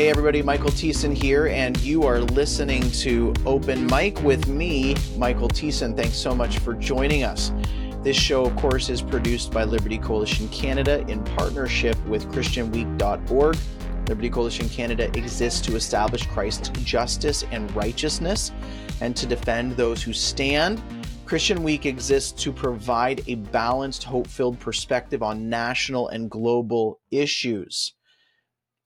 [0.00, 5.50] Hey everybody, Michael Thiessen here, and you are listening to Open Mike with me, Michael
[5.50, 5.94] Thiessen.
[5.94, 7.52] Thanks so much for joining us.
[8.02, 13.58] This show, of course, is produced by Liberty Coalition Canada in partnership with ChristianWeek.org.
[14.08, 18.52] Liberty Coalition Canada exists to establish Christ's justice and righteousness
[19.02, 20.82] and to defend those who stand.
[21.26, 27.92] Christian Week exists to provide a balanced, hope filled perspective on national and global issues.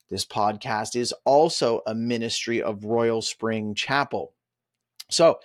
[0.09, 4.33] This podcast is also a ministry of Royal Spring Chapel.
[5.09, 5.39] So,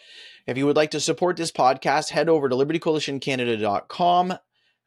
[0.46, 4.34] if you would like to support this podcast, head over to libertycoalitioncanada.com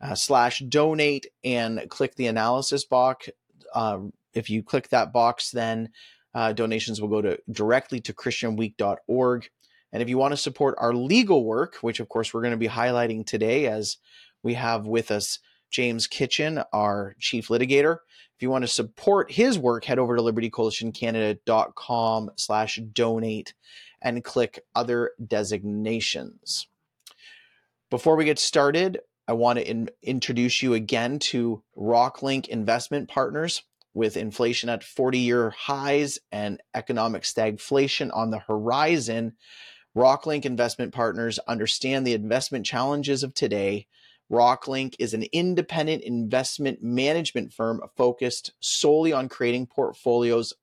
[0.01, 3.29] uh, slash donate and click the analysis box.
[3.73, 3.99] Uh,
[4.33, 5.89] if you click that box, then
[6.33, 9.49] uh, donations will go to directly to christianweek.org.
[9.91, 12.57] And if you want to support our legal work, which of course we're going to
[12.57, 13.97] be highlighting today as
[14.41, 15.39] we have with us
[15.73, 17.97] James Kitchen, our chief litigator.
[18.35, 23.53] If you want to support his work, head over to libertycoalitioncanada.com slash donate
[24.01, 26.67] and click other designations.
[27.89, 33.63] Before we get started, I want to in- introduce you again to Rocklinc Investment Partners.
[33.95, 39.33] With inflation at 40 year highs and economic stagflation on the horizon,
[39.95, 43.85] Rocklinc Investment Partners understand the investment challenges of today
[44.33, 50.53] Rocklinc is an independent investment management firm focused solely on creating portfolios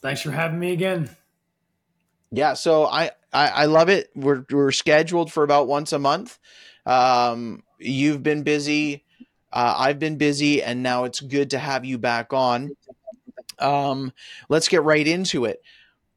[0.01, 1.09] Thanks for having me again.
[2.31, 4.09] Yeah, so I, I, I love it.
[4.13, 6.37] We're, we're scheduled for about once a month.
[6.85, 9.05] Um, you've been busy.
[9.53, 12.75] Uh, I've been busy, and now it's good to have you back on.
[13.57, 14.11] Um,
[14.49, 15.61] let's get right into it.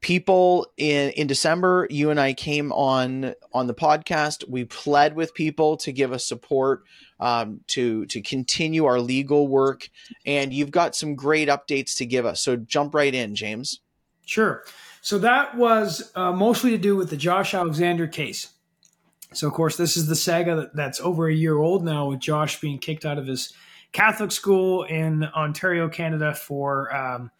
[0.01, 4.47] People in in December, you and I came on on the podcast.
[4.47, 6.83] We pled with people to give us support
[7.19, 9.89] um, to to continue our legal work,
[10.25, 12.41] and you've got some great updates to give us.
[12.41, 13.81] So jump right in, James.
[14.25, 14.63] Sure.
[15.01, 18.49] So that was uh, mostly to do with the Josh Alexander case.
[19.33, 22.19] So, of course, this is the saga that, that's over a year old now with
[22.19, 23.53] Josh being kicked out of his
[23.91, 27.31] Catholic school in Ontario, Canada for um,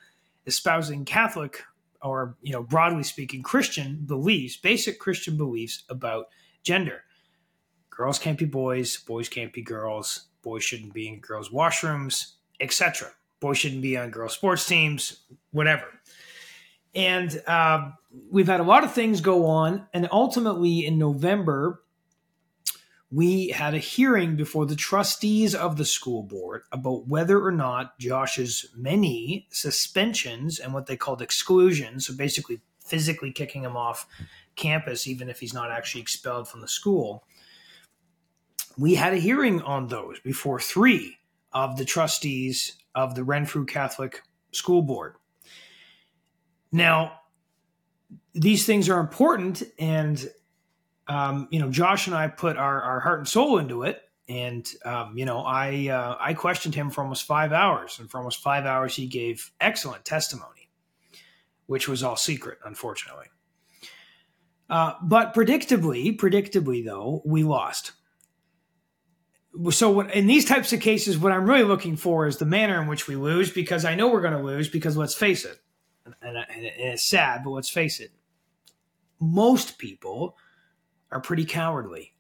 [0.45, 1.63] espousing Catholic
[2.01, 6.27] or, you know, broadly speaking, Christian beliefs, basic Christian beliefs about
[6.63, 7.03] gender.
[7.89, 13.09] Girls can't be boys, boys can't be girls, boys shouldn't be in girls' washrooms, etc.
[13.39, 15.21] Boys shouldn't be on girls' sports teams,
[15.51, 15.85] whatever.
[16.95, 17.91] And uh,
[18.31, 19.88] we've had a lot of things go on.
[19.93, 21.81] And ultimately, in November,
[23.11, 27.97] we had a hearing before the trustees of the school board about whether or not
[27.97, 34.07] Josh's many suspensions and what they called exclusions, so basically physically kicking him off
[34.56, 37.23] campus, even if he's not actually expelled from the school,
[38.77, 41.17] we had a hearing on those before three
[41.51, 44.21] of the trustees of the Renfrew Catholic
[44.51, 45.15] School Board.
[46.71, 47.21] Now,
[48.33, 50.29] these things are important, and
[51.09, 54.01] um, you know, Josh and I put our, our heart and soul into it.
[54.29, 58.19] And um, you know, I uh, I questioned him for almost five hours, and for
[58.19, 60.69] almost five hours, he gave excellent testimony,
[61.65, 63.25] which was all secret, unfortunately.
[64.69, 67.94] Uh, but predictably, predictably though, we lost.
[69.71, 72.79] So when, in these types of cases, what I'm really looking for is the manner
[72.79, 74.69] in which we lose, because I know we're going to lose.
[74.69, 75.57] Because let's face it,
[76.05, 76.45] and, and
[76.77, 78.12] it's sad, but let's face it,
[79.19, 80.38] most people
[81.11, 82.13] are pretty cowardly.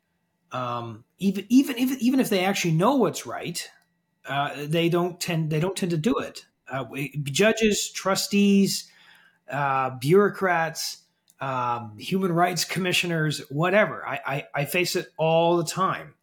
[0.51, 3.69] Um, even even even even if they actually know what's right,
[4.27, 6.45] uh, they don't tend they don't tend to do it.
[6.71, 6.85] Uh,
[7.23, 8.89] judges, trustees,
[9.51, 11.03] uh, bureaucrats,
[11.41, 14.05] um, human rights commissioners, whatever.
[14.05, 16.13] I, I, I face it all the time.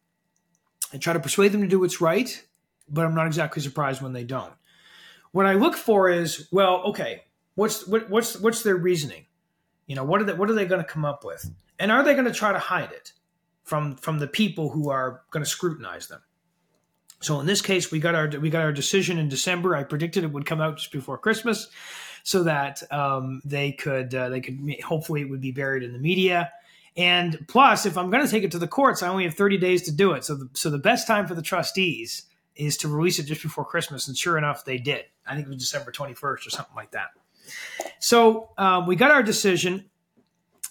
[0.93, 2.45] I try to persuade them to do what's right,
[2.89, 4.53] but I'm not exactly surprised when they don't.
[5.33, 7.25] What I look for is, well, okay,
[7.55, 9.27] what's what, what's what's their reasoning?
[9.87, 12.03] You know, what are they what are they going to come up with, and are
[12.03, 13.13] they going to try to hide it
[13.65, 16.23] from from the people who are going to scrutinize them?
[17.21, 19.75] So in this case, we got our we got our decision in December.
[19.75, 21.69] I predicted it would come out just before Christmas,
[22.23, 25.99] so that um, they could uh, they could hopefully it would be buried in the
[25.99, 26.53] media.
[26.97, 29.59] And plus, if I'm going to take it to the courts, I only have 30
[29.59, 30.25] days to do it.
[30.25, 32.23] So the, so the best time for the trustees
[32.55, 34.09] is to release it just before Christmas.
[34.09, 35.05] And sure enough, they did.
[35.27, 37.09] I think it was December 21st or something like that.
[37.99, 39.91] So um, we got our decision,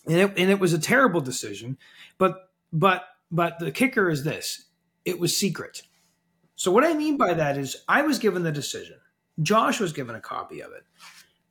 [0.07, 1.77] and it, and it was a terrible decision.
[2.17, 4.65] But but but the kicker is this:
[5.03, 5.83] it was secret.
[6.55, 8.97] So what I mean by that is I was given the decision.
[9.41, 10.85] Josh was given a copy of it.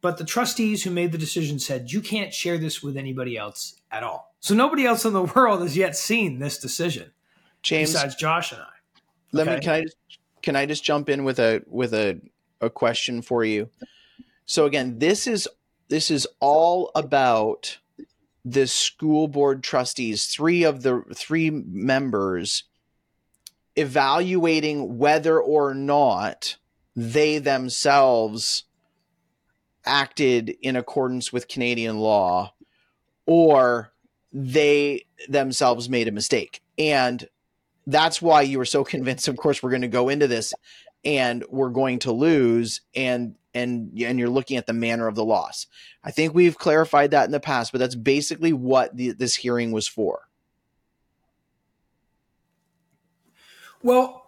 [0.01, 3.81] But the trustees who made the decision said, you can't share this with anybody else
[3.91, 4.35] at all.
[4.41, 7.12] So nobody else in the world has yet seen this decision.
[7.62, 8.67] James besides Josh and I.
[9.33, 9.57] Let okay.
[9.57, 9.97] me can I just
[10.43, 12.21] can I just jump in with a with a,
[12.61, 13.71] a question for you?
[14.45, 15.49] So again, this is
[15.89, 17.79] this is all about
[18.44, 22.64] the school board trustees, three of the three members
[23.76, 26.56] evaluating whether or not
[26.94, 28.64] they themselves
[29.85, 32.52] acted in accordance with Canadian law
[33.26, 33.93] or
[34.32, 36.61] they themselves made a mistake.
[36.79, 37.29] And
[37.87, 40.55] that's why you were so convinced of course we're going to go into this
[41.05, 45.25] and we're going to lose and and and you're looking at the manner of the
[45.25, 45.67] loss.
[46.03, 49.73] I think we've clarified that in the past, but that's basically what the, this hearing
[49.73, 50.29] was for.
[53.83, 54.25] Well,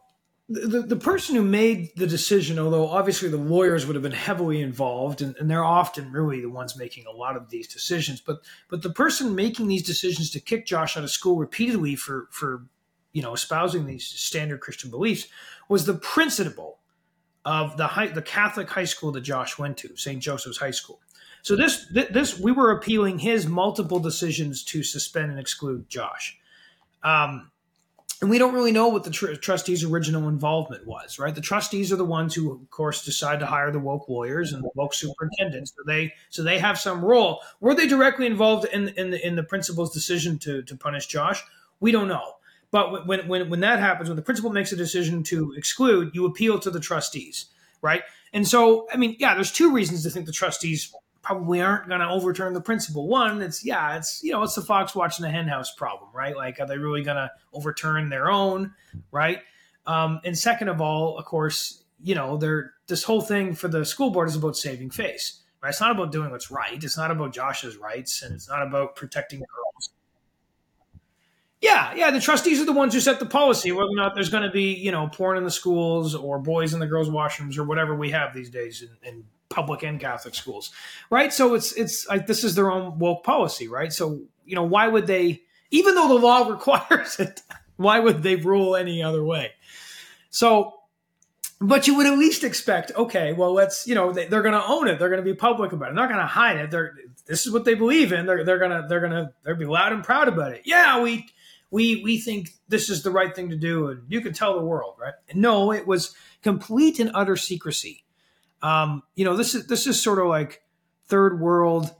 [0.49, 4.61] the, the person who made the decision, although obviously the lawyers would have been heavily
[4.61, 8.39] involved, and, and, they're often really the ones making a lot of these decisions, but
[8.69, 12.65] but the person making these decisions to kick Josh out of school repeatedly for for
[13.13, 15.27] you know espousing these standard Christian beliefs
[15.69, 16.79] was the principal
[17.47, 20.21] of the high, the Catholic high school that Josh went to, St.
[20.21, 21.01] Joseph's High School.
[21.43, 26.37] So this this we were appealing his multiple decisions to suspend and exclude Josh.
[27.05, 27.53] Um,
[28.21, 31.35] and we don't really know what the tr- trustees' original involvement was, right?
[31.35, 34.65] The trustees are the ones who, of course, decide to hire the woke lawyers and
[34.65, 35.73] the woke superintendents.
[35.77, 37.43] So they so they have some role.
[37.61, 41.45] Were they directly involved in in the, in the principal's decision to to punish Josh?
[41.79, 42.36] We don't know.
[42.71, 46.27] But when when when that happens, when the principal makes a decision to exclude, you
[46.27, 47.47] appeal to the trustees,
[47.81, 48.03] right?
[48.33, 50.93] And so, I mean, yeah, there's two reasons to think the trustees
[51.23, 53.09] probably aren't going to overturn the principal.
[53.09, 56.37] One, it's yeah, it's you know, it's the fox watching the henhouse problem, right?
[56.37, 58.75] Like, are they really going to overturn their own,
[59.11, 59.41] right?
[59.87, 63.85] Um, and second of all, of course, you know, they're this whole thing for the
[63.85, 65.71] school board is about saving face, right?
[65.71, 66.83] It's not about doing what's right.
[66.83, 69.91] It's not about Josh's rights, and it's not about protecting girls.
[71.61, 72.11] Yeah, yeah.
[72.11, 74.51] The trustees are the ones who set the policy whether or not there's going to
[74.51, 77.95] be, you know, porn in the schools or boys in the girls' washrooms or whatever
[77.95, 80.71] we have these days in, in public and Catholic schools,
[81.11, 81.33] right?
[81.33, 83.93] So it's it's like this is their own woke policy, right?
[83.93, 87.41] So you know why would they, even though the law requires it,
[87.77, 89.53] why would they rule any other way?
[90.29, 90.75] So,
[91.59, 94.67] but you would at least expect, okay, well, let's you know they, are going to
[94.67, 96.71] own it, they're going to be public about it, they're not going to hide it.
[96.71, 96.95] They're
[97.27, 98.27] this is what they believe in.
[98.27, 100.63] They're they're gonna they're gonna they'll be loud and proud about it.
[100.65, 101.29] Yeah, we
[101.71, 104.65] we we think this is the right thing to do, and you can tell the
[104.65, 105.15] world, right?
[105.35, 108.05] No, it was complete and utter secrecy
[108.63, 110.63] um, you know, this is this is sort of like
[111.07, 111.95] third world,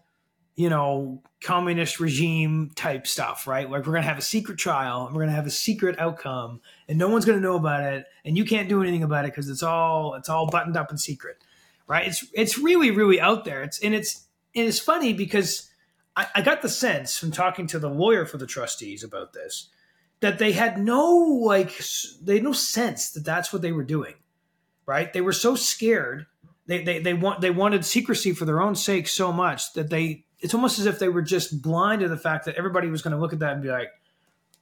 [0.55, 3.71] you know, communist regime type stuff, right?
[3.71, 6.99] Like we're gonna have a secret trial, and we're gonna have a secret outcome, and
[6.99, 9.63] no one's gonna know about it, and you can't do anything about it because it's
[9.63, 11.37] all it's all buttoned up in secret,
[11.87, 12.07] right?
[12.07, 13.63] It's it's really really out there.
[13.63, 15.71] It's and it's and it's funny because
[16.17, 19.69] I, I got the sense from talking to the lawyer for the trustees about this
[20.21, 21.79] that they had no like
[22.23, 24.15] they had no sense that that's what they were doing,
[24.87, 25.13] right?
[25.13, 26.27] They were so scared
[26.67, 30.25] they, they, they want they wanted secrecy for their own sake so much that they
[30.41, 33.13] it's almost as if they were just blind to the fact that everybody was going
[33.13, 33.89] to look at that and be like,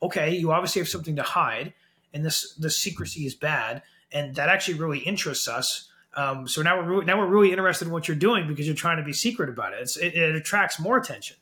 [0.02, 1.72] okay, you obviously have something to hide,
[2.12, 3.82] and this this secrecy is bad,
[4.12, 5.88] and that actually really interests us.
[6.16, 8.76] Um, so now we're really, now we're really interested in what you're doing because you're
[8.76, 9.96] trying to be secret about it.
[10.00, 11.36] It, it attracts more attention.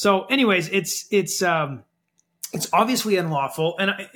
[0.00, 1.84] So, anyways, it's it's um,
[2.54, 4.08] it's obviously unlawful, and I,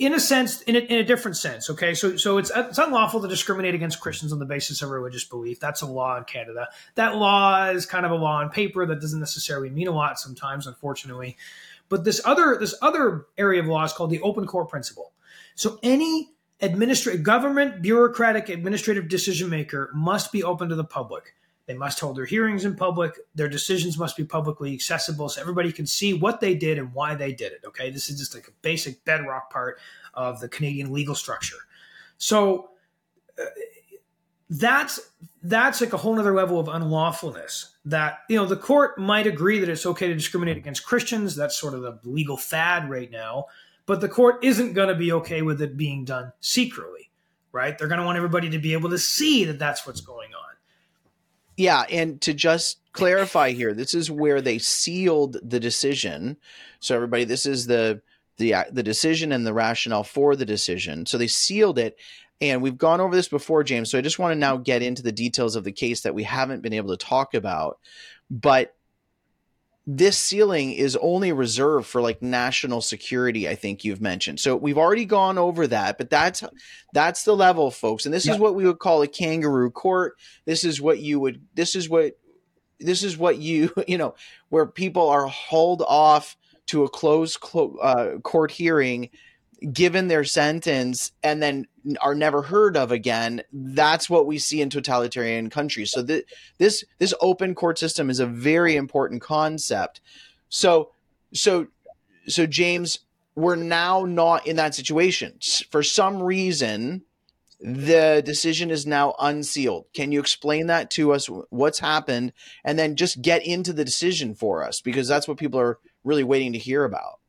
[0.00, 1.70] in a sense, in a, in a different sense.
[1.70, 5.22] Okay, so so it's it's unlawful to discriminate against Christians on the basis of religious
[5.22, 5.60] belief.
[5.60, 6.66] That's a law in Canada.
[6.96, 10.18] That law is kind of a law on paper that doesn't necessarily mean a lot
[10.18, 11.36] sometimes, unfortunately.
[11.88, 15.12] But this other this other area of law is called the open court principle.
[15.54, 16.30] So any
[16.60, 21.36] administrative government bureaucratic administrative decision maker must be open to the public.
[21.66, 23.18] They must hold their hearings in public.
[23.34, 27.14] Their decisions must be publicly accessible so everybody can see what they did and why
[27.14, 27.62] they did it.
[27.66, 27.90] Okay.
[27.90, 29.78] This is just like a basic bedrock part
[30.14, 31.56] of the Canadian legal structure.
[32.18, 32.70] So
[33.40, 33.44] uh,
[34.48, 35.00] that's
[35.42, 39.58] that's like a whole other level of unlawfulness that you know the court might agree
[39.58, 43.46] that it's okay to discriminate against christians that's sort of the legal fad right now
[43.86, 47.10] but the court isn't going to be okay with it being done secretly
[47.50, 50.30] right they're going to want everybody to be able to see that that's what's going
[50.32, 50.45] on
[51.56, 56.36] yeah, and to just clarify here, this is where they sealed the decision.
[56.80, 58.02] So everybody, this is the
[58.38, 61.06] the uh, the decision and the rationale for the decision.
[61.06, 61.96] So they sealed it,
[62.40, 63.90] and we've gone over this before, James.
[63.90, 66.24] So I just want to now get into the details of the case that we
[66.24, 67.78] haven't been able to talk about.
[68.30, 68.74] But
[69.86, 74.40] this sealing is only reserved for like national security i think you've mentioned.
[74.40, 76.42] So we've already gone over that but that's
[76.92, 78.04] that's the level folks.
[78.04, 80.16] And this is what we would call a kangaroo court.
[80.44, 82.18] This is what you would this is what
[82.80, 84.14] this is what you you know
[84.48, 89.10] where people are hauled off to a closed clo- uh, court hearing
[89.72, 91.66] given their sentence and then
[92.00, 95.92] are never heard of again that's what we see in totalitarian countries.
[95.92, 96.24] So th-
[96.58, 100.00] this this open court system is a very important concept.
[100.48, 100.90] So
[101.32, 101.68] so
[102.26, 102.98] so james
[103.34, 105.38] we're now not in that situation.
[105.70, 107.02] For some reason
[107.58, 109.86] the decision is now unsealed.
[109.94, 111.30] Can you explain that to us?
[111.48, 112.34] What's happened?
[112.62, 116.24] And then just get into the decision for us because that's what people are really
[116.24, 117.20] waiting to hear about.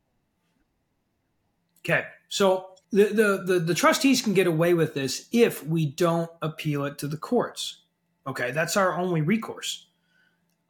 [1.80, 6.30] Okay so the, the, the, the trustees can get away with this if we don't
[6.40, 7.82] appeal it to the courts.
[8.26, 9.86] Okay, that's our only recourse.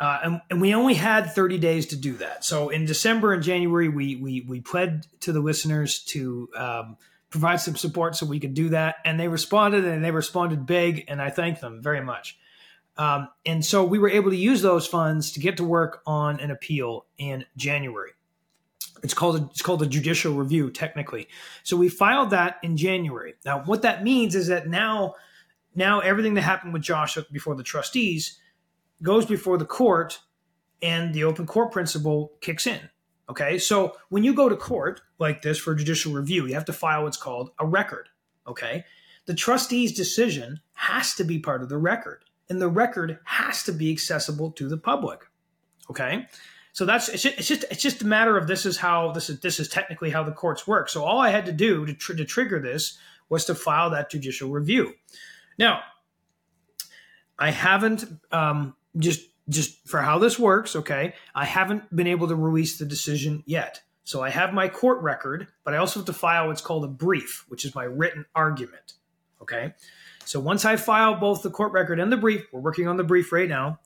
[0.00, 2.45] Uh, and, and, we only had 30 days to do that.
[2.45, 6.97] So in December and January, we we we pled to the listeners to um,
[7.31, 11.05] provide some support so we could do that, and they responded, and they responded big,
[11.09, 12.38] and I thank them very much.
[12.97, 16.38] Um, and so we were able to use those funds to get to work on
[16.38, 18.12] an appeal in January.
[19.02, 21.28] It's called a, it's called a judicial review technically.
[21.62, 23.35] So we filed that in January.
[23.45, 25.14] Now what that means is that now
[25.75, 28.38] now everything that happened with Josh before the trustees
[29.02, 30.21] goes before the court
[30.83, 32.81] and the open court principle kicks in.
[33.28, 33.59] Okay?
[33.59, 37.05] So when you go to court like this for judicial review, you have to file
[37.05, 38.09] what's called a record.
[38.47, 38.85] Okay?
[39.26, 43.73] The trustee's decision has to be part of the record and the record has to
[43.73, 45.21] be accessible to the public.
[45.90, 46.26] Okay?
[46.72, 49.30] So that's it's just, it's just it's just a matter of this is how this
[49.30, 50.88] is this is technically how the courts work.
[50.88, 52.98] So all I had to do to, tr- to trigger this
[53.28, 54.94] was to file that judicial review.
[55.58, 55.80] Now,
[57.38, 60.76] I haven't um, just just for how this works.
[60.76, 63.82] Okay, I haven't been able to release the decision yet.
[64.04, 66.88] So I have my court record, but I also have to file what's called a
[66.88, 68.94] brief, which is my written argument.
[69.42, 69.75] Okay.
[70.25, 73.04] So once I file both the court record and the brief, we're working on the
[73.04, 73.80] brief right now.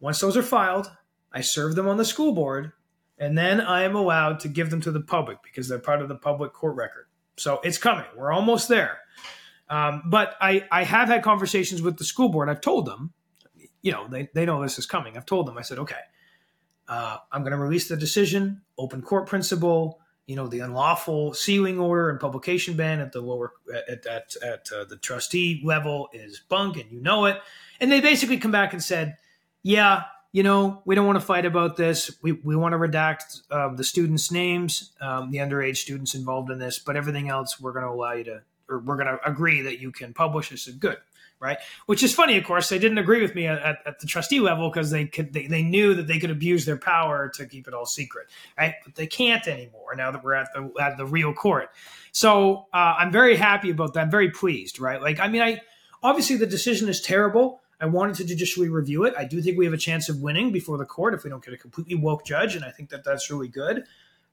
[0.00, 0.90] Once those are filed,
[1.32, 2.72] I serve them on the school board,
[3.18, 6.08] and then I am allowed to give them to the public because they're part of
[6.08, 7.06] the public court record.
[7.36, 8.06] So it's coming.
[8.16, 8.98] We're almost there.
[9.70, 12.48] Um, but I, I have had conversations with the school board.
[12.48, 13.12] I've told them,
[13.82, 15.16] you know, they, they know this is coming.
[15.16, 16.00] I've told them, I said, okay,
[16.88, 21.78] uh, I'm going to release the decision, open court principle, you know, the unlawful sealing
[21.78, 26.40] order and publication ban at the lower, at, at, at uh, the trustee level is
[26.48, 27.40] bunk and you know it.
[27.80, 29.16] And they basically come back and said,
[29.62, 32.16] yeah, you know, we don't want to fight about this.
[32.22, 36.58] We, we want to redact um, the students' names, um, the underage students involved in
[36.58, 39.62] this, but everything else we're going to allow you to, or we're going to agree
[39.62, 40.68] that you can publish this.
[40.68, 40.98] Is good,
[41.40, 41.56] right?
[41.86, 42.68] Which is funny, of course.
[42.68, 45.62] They didn't agree with me at, at the trustee level because they could they, they
[45.62, 48.26] knew that they could abuse their power to keep it all secret,
[48.58, 48.74] right?
[48.84, 51.70] But they can't anymore now that we're at the at the real court.
[52.12, 54.00] So uh, I'm very happy about that.
[54.00, 55.00] I'm very pleased, right?
[55.00, 55.62] Like, I mean, I
[56.02, 57.62] obviously the decision is terrible.
[57.80, 59.14] I wanted to judicially review it.
[59.16, 61.44] I do think we have a chance of winning before the court if we don't
[61.44, 63.84] get a completely woke judge, and I think that that's really good.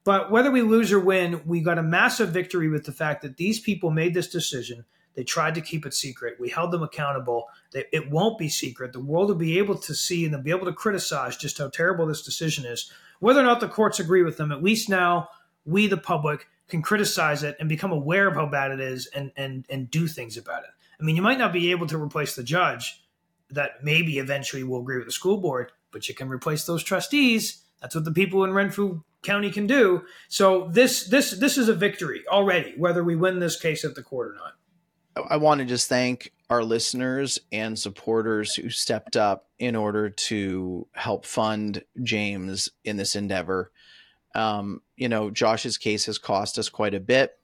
[0.04, 3.36] But whether we lose or win, we got a massive victory with the fact that
[3.36, 4.84] these people made this decision.
[5.14, 6.38] They tried to keep it secret.
[6.38, 7.48] We held them accountable.
[7.72, 8.92] It won't be secret.
[8.92, 11.68] The world will be able to see and they'll be able to criticize just how
[11.68, 12.92] terrible this decision is.
[13.18, 15.30] Whether or not the courts agree with them, at least now
[15.64, 19.32] we, the public, can criticize it and become aware of how bad it is and,
[19.36, 20.70] and, and do things about it.
[21.00, 23.02] I mean, you might not be able to replace the judge,
[23.50, 27.62] that maybe eventually will agree with the school board, but you can replace those trustees.
[27.80, 30.04] That's what the people in Renfrew County can do.
[30.28, 34.02] So this this this is a victory already, whether we win this case at the
[34.02, 34.54] court or not.
[35.30, 40.86] I want to just thank our listeners and supporters who stepped up in order to
[40.92, 43.72] help fund James in this endeavor.
[44.34, 47.38] Um, you know, Josh's case has cost us quite a bit,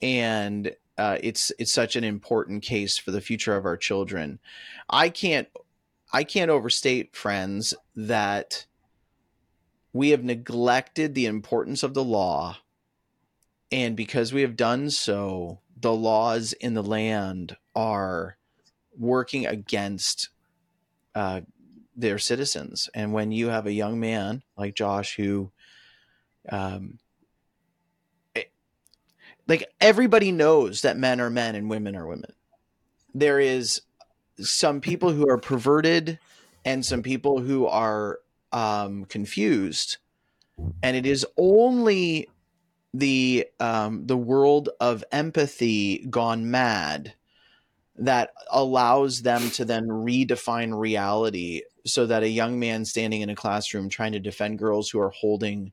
[0.00, 4.40] and uh, it's it's such an important case for the future of our children.
[4.90, 5.48] I can't
[6.12, 8.66] I can't overstate, friends, that
[9.92, 12.58] we have neglected the importance of the law,
[13.70, 18.36] and because we have done so, the laws in the land are
[18.98, 20.30] working against
[21.14, 21.42] uh,
[21.94, 22.88] their citizens.
[22.94, 25.52] And when you have a young man like Josh who,
[26.48, 26.98] um,
[29.48, 32.32] like everybody knows that men are men and women are women.
[33.14, 33.80] There is
[34.38, 36.18] some people who are perverted
[36.64, 38.20] and some people who are
[38.52, 39.96] um, confused,
[40.82, 42.28] and it is only
[42.92, 47.14] the um, the world of empathy gone mad
[47.96, 53.34] that allows them to then redefine reality so that a young man standing in a
[53.34, 55.72] classroom trying to defend girls who are holding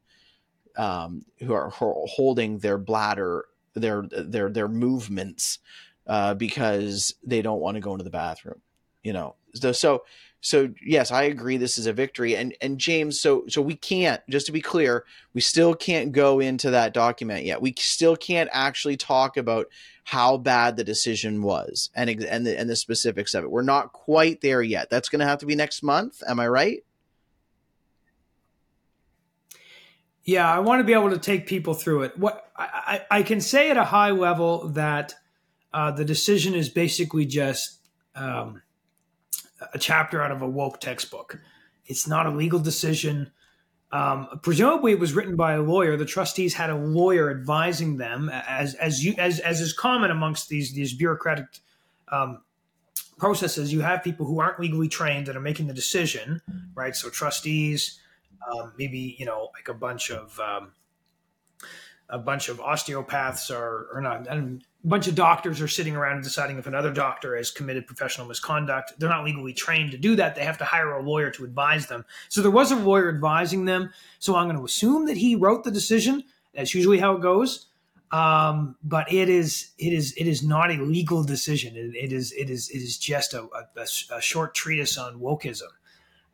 [0.77, 5.59] um, who are holding their bladder their their their movements
[6.07, 8.61] uh, because they don't want to go into the bathroom
[9.05, 9.35] you know?
[9.53, 10.03] So so
[10.41, 14.21] so yes i agree this is a victory and and james so so we can't
[14.29, 15.03] just to be clear
[15.33, 17.63] we still can't go into that document yet.
[17.63, 19.67] We still can't actually talk about
[20.03, 23.49] how bad the decision was and and the, and the specifics of it.
[23.49, 24.91] We're not quite there yet.
[24.91, 26.83] That's going to have to be next month am i right?
[30.25, 32.19] Yeah i want to be able to take people through it.
[32.19, 35.13] What i, I, can say at a high level that
[35.73, 37.79] uh, the decision is basically just
[38.15, 38.61] um,
[39.73, 41.39] a chapter out of a woke textbook.
[41.85, 43.31] It's not a legal decision.
[43.91, 45.97] Um, presumably, it was written by a lawyer.
[45.97, 50.49] The trustees had a lawyer advising them, as as you as as is common amongst
[50.49, 51.45] these these bureaucratic
[52.11, 52.41] um,
[53.17, 53.71] processes.
[53.71, 56.41] You have people who aren't legally trained that are making the decision,
[56.73, 56.95] right?
[56.95, 57.99] So trustees,
[58.51, 60.71] um, maybe you know, like a bunch of um,
[62.09, 66.21] a bunch of osteopaths are or not and a bunch of doctors are sitting around
[66.21, 68.93] deciding if another doctor has committed professional misconduct.
[68.99, 70.35] They're not legally trained to do that.
[70.35, 72.05] They have to hire a lawyer to advise them.
[72.29, 73.91] So there was a lawyer advising them.
[74.19, 76.23] So I'm going to assume that he wrote the decision.
[76.53, 77.65] That's usually how it goes.
[78.11, 81.75] Um, but it is it is it is not a legal decision.
[81.75, 85.63] it, it is it is it is just a, a, a short treatise on wokeism.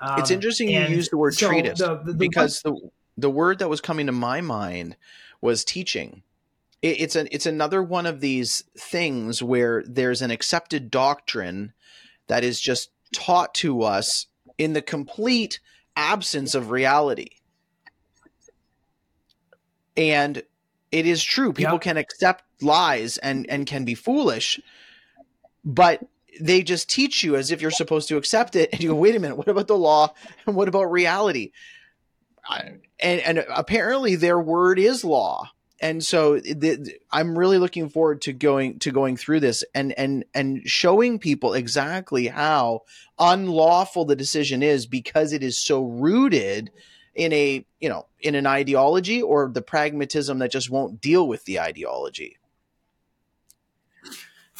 [0.01, 2.75] Um, it's interesting you use the word so treatise the, the, the, because the
[3.17, 4.97] the word that was coming to my mind
[5.41, 6.23] was teaching
[6.81, 11.73] it's an it's another one of these things where there's an accepted doctrine
[12.27, 14.25] that is just taught to us
[14.57, 15.59] in the complete
[15.95, 17.29] absence of reality.
[19.95, 20.41] And
[20.91, 21.81] it is true people yep.
[21.81, 24.59] can accept lies and and can be foolish
[25.63, 26.03] but
[26.39, 29.15] they just teach you as if you're supposed to accept it and you go wait
[29.15, 30.13] a minute what about the law
[30.45, 31.51] and what about reality
[33.01, 35.51] and and apparently their word is law.
[35.83, 40.23] And so the, I'm really looking forward to going to going through this and and
[40.33, 42.81] and showing people exactly how
[43.17, 46.69] unlawful the decision is because it is so rooted
[47.15, 51.45] in a you know in an ideology or the pragmatism that just won't deal with
[51.45, 52.37] the ideology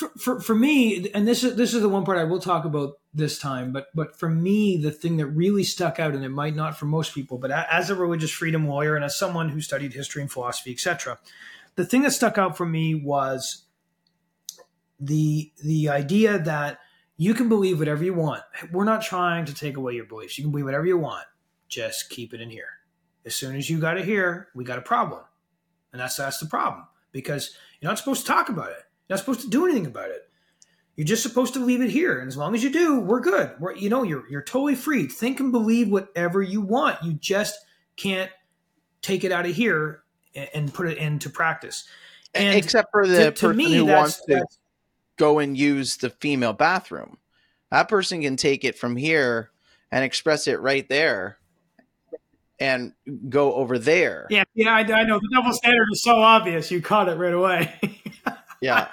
[0.09, 2.99] for, for, me, and this is this is the one part I will talk about
[3.13, 6.55] this time, but but for me, the thing that really stuck out, and it might
[6.55, 9.93] not for most people, but as a religious freedom lawyer and as someone who studied
[9.93, 11.19] history and philosophy, etc.,
[11.75, 13.65] the thing that stuck out for me was
[14.99, 16.79] the the idea that
[17.17, 18.43] you can believe whatever you want.
[18.71, 20.37] We're not trying to take away your beliefs.
[20.37, 21.25] You can believe whatever you want.
[21.67, 22.79] Just keep it in here.
[23.25, 25.21] As soon as you got it here, we got a problem,
[25.91, 29.41] and that's that's the problem because you're not supposed to talk about it not supposed
[29.41, 30.28] to do anything about it.
[30.95, 33.52] You're just supposed to leave it here, and as long as you do, we're good.
[33.60, 35.08] We're, you know, you're you're totally free.
[35.08, 37.02] Think and believe whatever you want.
[37.04, 37.58] You just
[37.95, 38.30] can't
[39.02, 40.04] take it out of here
[40.36, 41.88] and, and put it into practice.
[42.34, 44.45] And except for the to, person to me, who wants to
[45.17, 47.17] go and use the female bathroom,
[47.69, 49.52] that person can take it from here
[49.91, 51.38] and express it right there
[52.60, 52.93] and
[53.28, 54.28] go over there.
[54.30, 56.69] Yeah, yeah, I, I know the double standard is so obvious.
[56.69, 57.74] You caught it right away.
[58.62, 58.88] yeah.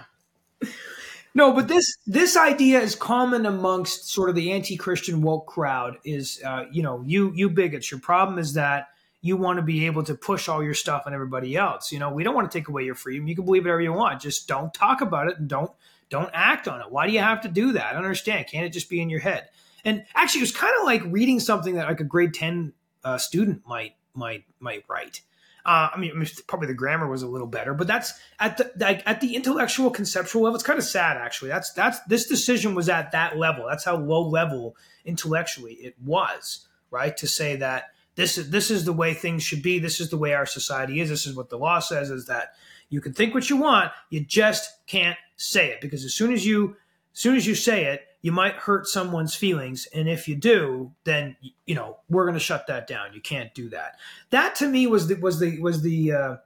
[1.39, 5.97] No, but this this idea is common amongst sort of the anti-Christian woke crowd.
[6.05, 7.93] Is uh, you know you you bigots.
[7.93, 8.89] Your problem is that
[9.21, 11.93] you want to be able to push all your stuff on everybody else.
[11.93, 13.29] You know we don't want to take away your freedom.
[13.29, 14.21] You can believe whatever you want.
[14.21, 15.71] Just don't talk about it and don't
[16.11, 16.91] don't act on it.
[16.91, 17.85] Why do you have to do that?
[17.85, 18.49] I don't understand.
[18.49, 19.49] Can't it just be in your head?
[19.85, 22.73] And actually, it was kind of like reading something that like a grade ten
[23.05, 25.21] uh, student might might might write.
[25.69, 29.03] Uh, I, mean, probably the grammar was a little better, but that's at the like,
[29.05, 30.55] at the intellectual conceptual level.
[30.55, 31.51] It's kind of sad, actually.
[31.51, 33.67] That's that's this decision was at that level.
[33.69, 37.15] That's how low level intellectually it was, right?
[37.19, 39.79] To say that this is this is the way things should be.
[39.79, 41.11] This is the way our society is.
[41.11, 42.09] This is what the law says.
[42.09, 42.55] Is that
[42.89, 46.47] you can think what you want, you just can't say it because as soon as
[46.47, 46.77] you
[47.13, 50.93] as soon as you say it, you might hurt someone's feelings and if you do
[51.05, 53.13] then you know we're going to shut that down.
[53.13, 53.97] You can't do that.
[54.31, 56.37] That to me was the was the was the uh,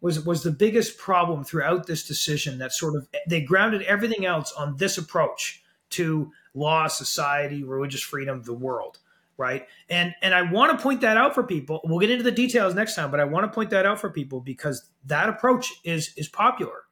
[0.00, 4.52] was was the biggest problem throughout this decision that sort of they grounded everything else
[4.52, 8.98] on this approach to law society religious freedom the world
[9.36, 9.68] right?
[9.88, 11.80] And and i want to point that out for people.
[11.84, 14.10] We'll get into the details next time but i want to point that out for
[14.10, 16.84] people because that approach is is popular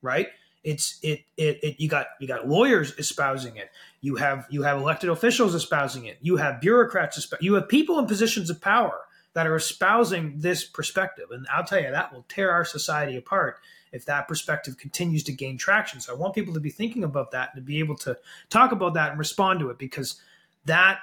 [0.00, 0.28] right
[0.64, 3.70] it's it, it it you got you got lawyers espousing it.
[4.00, 6.18] You have you have elected officials espousing it.
[6.20, 7.18] You have bureaucrats.
[7.18, 9.00] Esp- you have people in positions of power
[9.34, 11.30] that are espousing this perspective.
[11.30, 13.58] And I'll tell you that will tear our society apart
[13.92, 16.00] if that perspective continues to gain traction.
[16.00, 18.18] So I want people to be thinking about that and to be able to
[18.50, 20.20] talk about that and respond to it because
[20.64, 20.98] that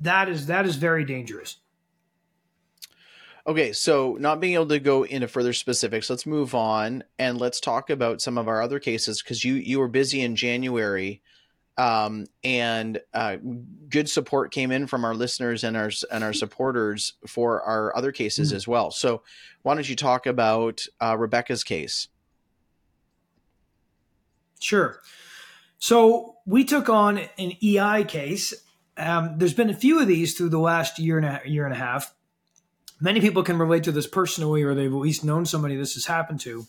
[0.00, 1.56] that is that is very dangerous.
[3.46, 7.60] Okay, so not being able to go into further specifics, let's move on and let's
[7.60, 11.22] talk about some of our other cases because you you were busy in January,
[11.78, 13.36] um, and uh,
[13.88, 18.10] good support came in from our listeners and our and our supporters for our other
[18.10, 18.56] cases mm-hmm.
[18.56, 18.90] as well.
[18.90, 19.22] So,
[19.62, 22.08] why don't you talk about uh, Rebecca's case?
[24.58, 25.00] Sure.
[25.78, 28.54] So we took on an EI case.
[28.96, 31.74] Um, there's been a few of these through the last year and a year and
[31.74, 32.12] a half
[33.00, 36.06] many people can relate to this personally, or they've at least known somebody this has
[36.06, 36.66] happened to.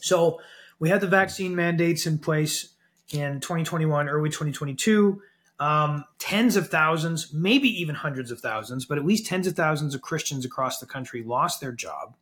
[0.00, 0.40] So
[0.78, 2.74] we had the vaccine mandates in place
[3.10, 5.22] in 2021, early 2022.
[5.60, 9.94] Um, tens of thousands, maybe even hundreds of thousands, but at least tens of thousands
[9.94, 12.16] of Christians across the country lost their job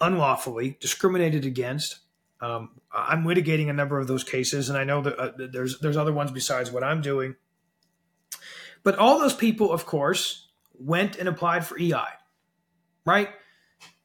[0.00, 2.00] unlawfully, discriminated against.
[2.40, 5.96] Um, I'm litigating a number of those cases, and I know that uh, there's there's
[5.96, 7.36] other ones besides what I'm doing.
[8.82, 12.06] But all those people, of course, went and applied for EI,
[13.04, 13.28] right?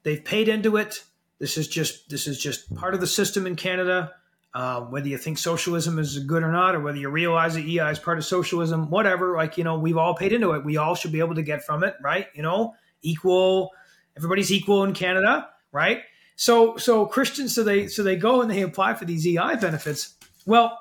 [0.02, 1.02] They've paid into it.
[1.38, 4.12] This is just this is just part of the system in Canada.
[4.54, 7.90] Um, whether you think socialism is good or not, or whether you realize that EI
[7.90, 9.36] is part of socialism, whatever.
[9.36, 10.64] Like you know, we've all paid into it.
[10.64, 12.26] We all should be able to get from it, right?
[12.34, 13.70] You know, equal.
[14.16, 16.02] Everybody's equal in Canada, right?
[16.36, 20.14] So so Christians, so they so they go and they apply for these EI benefits.
[20.46, 20.78] Well,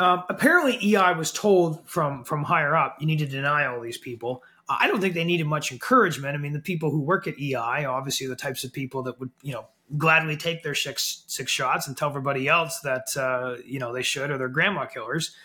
[0.00, 3.98] um, apparently, EI was told from from higher up, you need to deny all these
[3.98, 4.42] people.
[4.66, 6.34] I don't think they needed much encouragement.
[6.34, 9.30] I mean, the people who work at EI, obviously, the types of people that would,
[9.42, 9.66] you know,
[9.98, 14.02] gladly take their six six shots and tell everybody else that uh, you know they
[14.02, 15.36] should or they're grandma killers.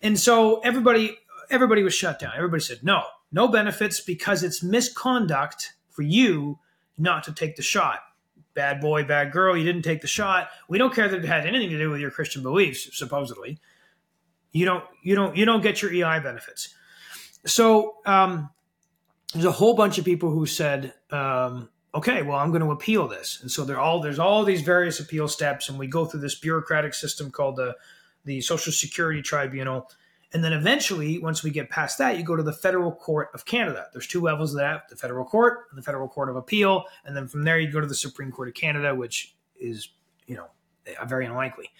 [0.00, 1.18] And so everybody
[1.50, 2.32] everybody was shut down.
[2.36, 6.60] Everybody said no, no benefits because it's misconduct for you
[6.96, 8.02] not to take the shot.
[8.54, 10.48] Bad boy, bad girl, you didn't take the shot.
[10.68, 13.58] We don't care that it had anything to do with your Christian beliefs, supposedly
[14.52, 16.74] you don't you don't you don't get your EI benefits.
[17.44, 18.50] So um,
[19.32, 23.08] there's a whole bunch of people who said, um, okay, well I'm going to appeal
[23.08, 26.38] this, and so all there's all these various appeal steps, and we go through this
[26.38, 27.76] bureaucratic system called the
[28.24, 29.88] the Social Security Tribunal.
[30.32, 33.46] And then eventually, once we get past that, you go to the Federal Court of
[33.46, 33.86] Canada.
[33.92, 36.84] There's two levels of that the Federal Court and the Federal Court of Appeal.
[37.04, 39.88] And then from there, you go to the Supreme Court of Canada, which is,
[40.26, 40.48] you know,
[41.06, 41.70] very unlikely.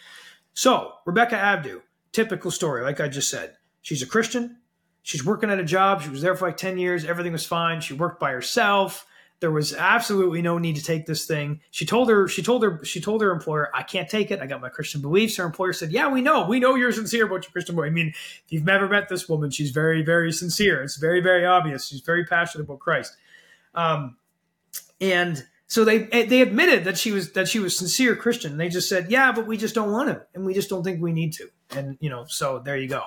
[0.54, 1.82] So, Rebecca Abdo,
[2.16, 3.56] typical story, like I just said.
[3.82, 4.56] She's a Christian.
[5.02, 6.02] She's working at a job.
[6.02, 7.04] She was there for like 10 years.
[7.04, 7.80] Everything was fine.
[7.80, 9.06] She worked by herself.
[9.40, 11.60] There was absolutely no need to take this thing.
[11.70, 14.40] She told her, she told her, she told her employer, I can't take it.
[14.40, 15.36] I got my Christian beliefs.
[15.36, 16.46] Her employer said, Yeah, we know.
[16.48, 17.90] We know you're sincere about your Christian beliefs.
[17.90, 20.82] I mean, if you've never met this woman, she's very, very sincere.
[20.82, 21.86] It's very, very obvious.
[21.86, 23.14] She's very passionate about Christ.
[23.74, 24.16] Um,
[25.02, 28.56] and so they they admitted that she was that she was sincere Christian.
[28.56, 31.02] They just said, "Yeah, but we just don't want him, and we just don't think
[31.02, 33.04] we need to." And you know, so there you go.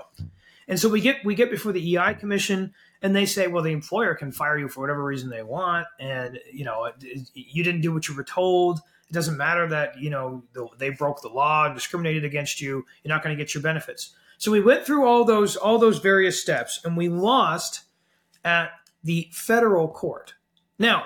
[0.67, 3.71] And so we get we get before the EI commission, and they say, "Well, the
[3.71, 6.91] employer can fire you for whatever reason they want, and you know,
[7.33, 8.79] you didn't do what you were told.
[9.09, 10.43] It doesn't matter that you know
[10.77, 12.85] they broke the law, and discriminated against you.
[13.03, 15.99] You're not going to get your benefits." So we went through all those all those
[15.99, 17.81] various steps, and we lost
[18.45, 18.71] at
[19.03, 20.35] the federal court.
[20.77, 21.05] Now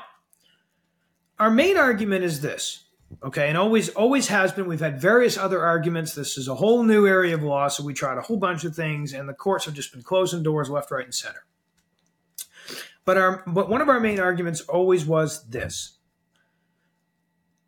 [1.40, 2.83] our main argument is this
[3.22, 6.84] okay and always always has been we've had various other arguments this is a whole
[6.84, 9.66] new area of law so we tried a whole bunch of things and the courts
[9.66, 11.46] have just been closing doors left right and center
[13.06, 15.98] but our but one of our main arguments always was this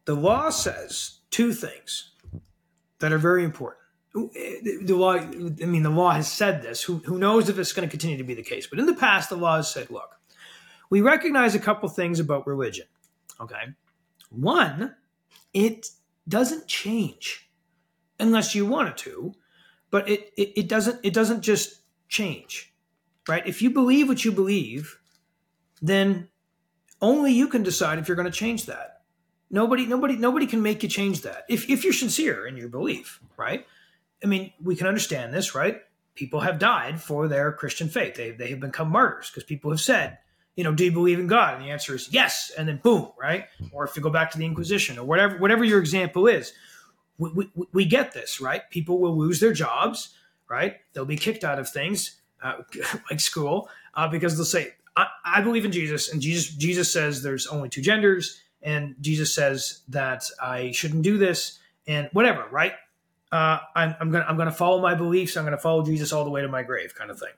[0.06, 2.12] the law says two things
[3.00, 3.82] that are very important
[4.16, 5.16] the law.
[5.16, 6.82] I mean, the law has said this.
[6.84, 8.66] Who who knows if it's going to continue to be the case?
[8.66, 10.16] But in the past, the law has said, look,
[10.90, 12.88] we recognize a couple things about religion.
[13.42, 13.74] Okay,
[14.30, 14.96] one,
[15.56, 15.88] it
[16.28, 17.50] doesn't change
[18.20, 19.34] unless you want it to,
[19.90, 22.74] but it, it, it doesn't it doesn't just change,
[23.28, 23.48] right?
[23.48, 25.00] If you believe what you believe,
[25.82, 26.28] then
[27.02, 29.04] only you can decide if you're going to change that.
[29.50, 31.46] Nobody, nobody, nobody can make you change that.
[31.48, 33.66] If if you're sincere in your belief, right?
[34.24, 35.82] I mean, we can understand this, right?
[36.16, 38.16] People have died for their Christian faith.
[38.16, 40.18] They they have become martyrs because people have said,
[40.56, 41.56] you know, do you believe in God?
[41.56, 42.52] And the answer is yes.
[42.58, 43.46] And then boom, right?
[43.72, 46.54] Or if you go back to the Inquisition or whatever, whatever your example is,
[47.18, 48.70] we, we, we get this, right?
[48.70, 50.16] People will lose their jobs,
[50.50, 50.78] right?
[50.94, 52.62] They'll be kicked out of things uh,
[53.12, 57.22] like school uh, because they'll say, I, I believe in Jesus, and Jesus Jesus says
[57.22, 62.74] there's only two genders, and Jesus says that I shouldn't do this, and whatever, right?
[63.32, 65.36] Uh, I'm, I'm gonna I'm gonna follow my beliefs.
[65.36, 67.34] I'm gonna follow Jesus all the way to my grave, kind of thing.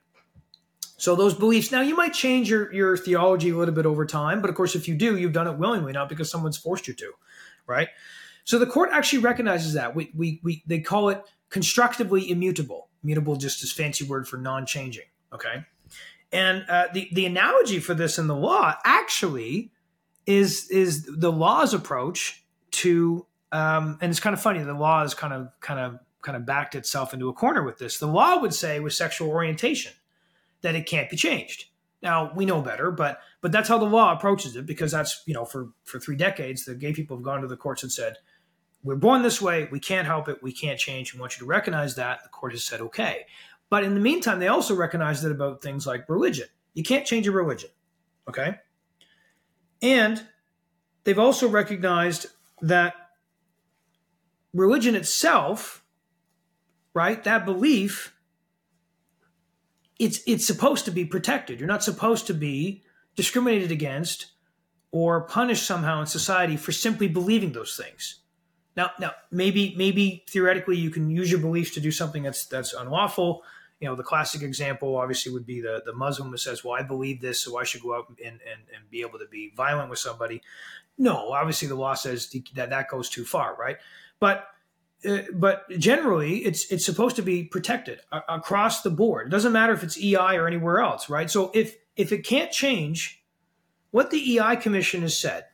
[0.98, 4.42] So those beliefs now you might change your your theology a little bit over time,
[4.42, 6.94] but of course if you do, you've done it willingly, not because someone's forced you
[6.96, 7.14] to,
[7.68, 7.90] right?
[8.44, 9.96] So the court actually recognizes that.
[9.96, 12.90] We we, we they call it constructively immutable.
[13.04, 15.06] Immutable just is fancy word for non-changing.
[15.32, 15.64] Okay.
[16.32, 19.72] And uh, the the analogy for this in the law actually
[20.26, 24.64] is is the law's approach to um, and it's kind of funny.
[24.64, 27.78] The law is kind of kind of kind of backed itself into a corner with
[27.78, 28.00] this.
[28.00, 29.94] The law would say with sexual orientation
[30.62, 31.66] that it can't be changed.
[32.02, 35.34] Now we know better, but but that's how the law approaches it because that's you
[35.34, 38.18] know for for three decades the gay people have gone to the courts and said
[38.84, 41.14] we're born this way, we can't help it, we can't change.
[41.14, 42.24] We want you to recognize that.
[42.24, 43.26] The court has said okay.
[43.70, 46.48] But in the meantime, they also recognize that about things like religion.
[46.74, 47.70] You can't change a religion.
[48.30, 48.56] Okay?
[49.82, 50.26] And
[51.04, 52.28] they've also recognized
[52.62, 52.94] that
[54.54, 55.84] religion itself,
[56.94, 58.16] right, that belief,
[60.00, 61.60] it's it's supposed to be protected.
[61.60, 62.84] You're not supposed to be
[63.16, 64.28] discriminated against
[64.92, 68.20] or punished somehow in society for simply believing those things.
[68.76, 72.74] Now, now maybe maybe theoretically you can use your beliefs to do something that's that's
[72.74, 73.44] unlawful
[73.80, 76.82] you know, the classic example obviously would be the, the Muslim who says, well, I
[76.82, 79.90] believe this, so I should go out and, and, and be able to be violent
[79.90, 80.42] with somebody.
[80.98, 83.78] No, obviously the law says that that goes too far, right?
[84.20, 84.48] But
[85.06, 89.28] uh, but generally, it's it's supposed to be protected a- across the board.
[89.28, 91.30] It doesn't matter if it's EI or anywhere else, right?
[91.30, 93.24] So if if it can't change,
[93.92, 95.46] what the EI Commission has said,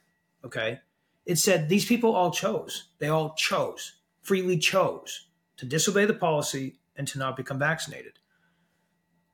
[0.45, 0.79] okay,
[1.25, 2.89] it said these people all chose.
[2.99, 5.27] They all chose freely chose
[5.58, 8.13] to disobey the policy and to not become vaccinated.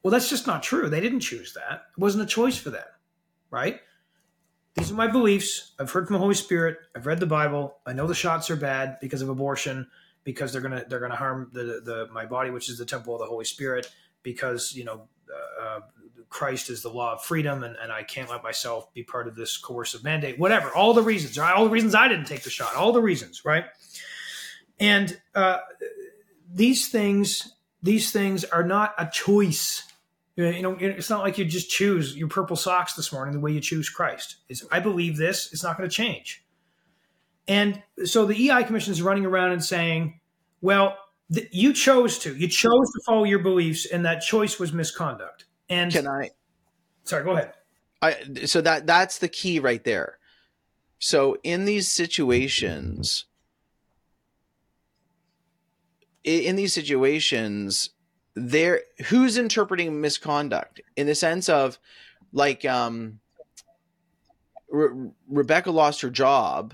[0.01, 0.89] Well, that's just not true.
[0.89, 1.83] They didn't choose that.
[1.95, 2.87] It wasn't a choice for them,
[3.51, 3.81] right?
[4.75, 5.73] These are my beliefs.
[5.79, 6.77] I've heard from the Holy Spirit.
[6.95, 7.77] I've read the Bible.
[7.85, 9.87] I know the shots are bad because of abortion,
[10.23, 13.19] because they're gonna they're gonna harm the the my body, which is the temple of
[13.19, 13.91] the Holy Spirit,
[14.23, 15.79] because you know uh, uh
[16.29, 19.35] Christ is the law of freedom, and, and I can't let myself be part of
[19.35, 20.37] this coercive mandate.
[20.37, 23.43] Whatever, all the reasons, all the reasons I didn't take the shot, all the reasons,
[23.43, 23.65] right?
[24.79, 25.57] And uh,
[26.53, 29.83] these things these things are not a choice.
[30.43, 33.51] You know, it's not like you just choose your purple socks this morning the way
[33.51, 34.37] you choose Christ.
[34.47, 35.51] It's, I believe this.
[35.51, 36.45] It's not going to change.
[37.47, 40.21] And so the EI Commission is running around and saying,
[40.61, 40.97] well,
[41.33, 42.33] th- you chose to.
[42.35, 45.45] You chose to follow your beliefs, and that choice was misconduct.
[45.67, 46.29] And can I?
[47.03, 47.53] Sorry, go ahead.
[48.01, 50.19] I so that that's the key right there.
[50.99, 53.25] So in these situations,
[56.23, 57.89] in these situations
[58.35, 61.77] there who's interpreting misconduct in the sense of
[62.31, 63.19] like um
[64.69, 66.73] Re- Rebecca lost her job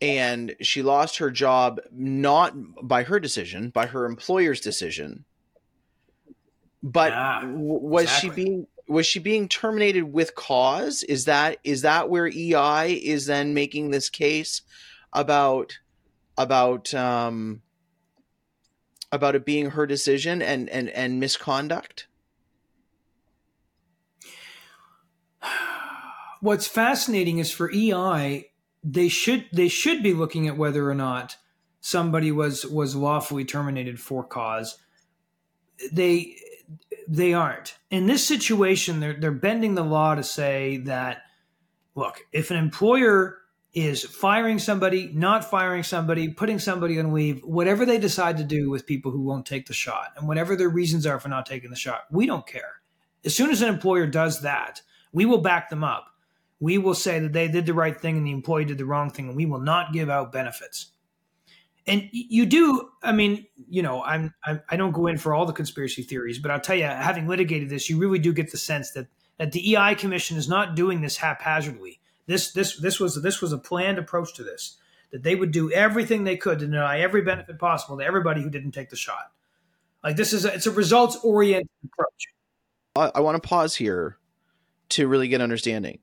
[0.00, 5.24] and she lost her job not by her decision by her employer's decision
[6.82, 8.30] but yeah, was exactly.
[8.30, 13.26] she being was she being terminated with cause is that is that where EI is
[13.26, 14.62] then making this case
[15.12, 15.78] about
[16.36, 17.62] about um
[19.12, 22.08] about it being her decision and and and misconduct?
[26.40, 28.46] What's fascinating is for EI,
[28.82, 31.36] they should they should be looking at whether or not
[31.80, 34.78] somebody was was lawfully terminated for cause.
[35.92, 36.36] They
[37.06, 37.76] they aren't.
[37.90, 41.22] In this situation, they're they're bending the law to say that
[41.94, 43.41] look, if an employer
[43.74, 48.68] is firing somebody, not firing somebody, putting somebody on leave, whatever they decide to do
[48.68, 51.70] with people who won't take the shot, and whatever their reasons are for not taking
[51.70, 52.82] the shot, we don't care.
[53.24, 54.82] As soon as an employer does that,
[55.12, 56.06] we will back them up.
[56.60, 59.10] We will say that they did the right thing and the employee did the wrong
[59.10, 60.92] thing, and we will not give out benefits.
[61.86, 65.46] and you do i mean you know i'm, I'm i don't go in for all
[65.46, 68.58] the conspiracy theories but i'll tell you having litigated this you really do get the
[68.58, 69.08] sense that
[69.38, 73.52] that the ei commission is not doing this haphazardly this this this was this was
[73.52, 74.78] a planned approach to this
[75.10, 78.50] that they would do everything they could to deny every benefit possible to everybody who
[78.50, 79.32] didn't take the shot
[80.02, 82.28] like this is a, it's a results oriented approach
[82.96, 84.18] I, I want to pause here
[84.90, 85.98] to really get understanding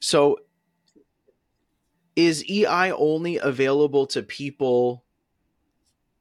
[0.00, 0.38] so
[2.16, 5.04] is EI only available to people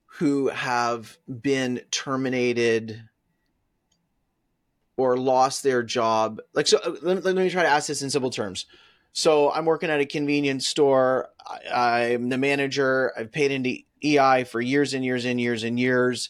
[0.05, 3.03] who have been terminated
[4.97, 6.41] or lost their job?
[6.53, 8.65] Like, so uh, let, let me try to ask this in simple terms.
[9.19, 11.27] So I'm working at a convenience store.
[11.69, 13.11] I, I'm the manager.
[13.17, 16.29] I've paid into EI for years and years and years and years.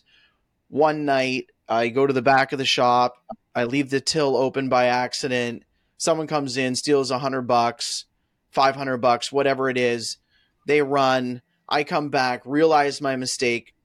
[0.69, 3.13] One night, I go to the back of the shop.
[3.53, 5.65] I leave the till open by accident.
[5.97, 8.05] Someone comes in, steals a hundred bucks
[8.49, 10.17] 500 bucks, whatever it is.
[10.65, 11.43] They run.
[11.67, 13.75] I come back, realize my mistake,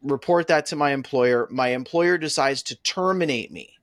[0.00, 1.46] report that to my employer.
[1.50, 3.74] My employer decides to terminate me,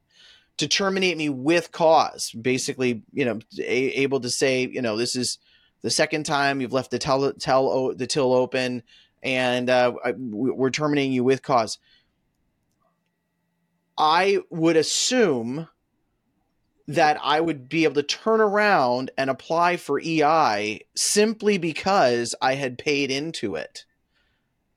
[0.58, 2.32] to terminate me with cause.
[2.32, 5.38] Basically, you know, a- able to say, you know, this is
[5.82, 8.84] the second time you've left the tell, tell the till open,
[9.22, 11.78] and uh, I, we're terminating you with cause.
[13.98, 15.68] I would assume
[16.88, 22.56] that I would be able to turn around and apply for EI simply because I
[22.56, 23.86] had paid into it.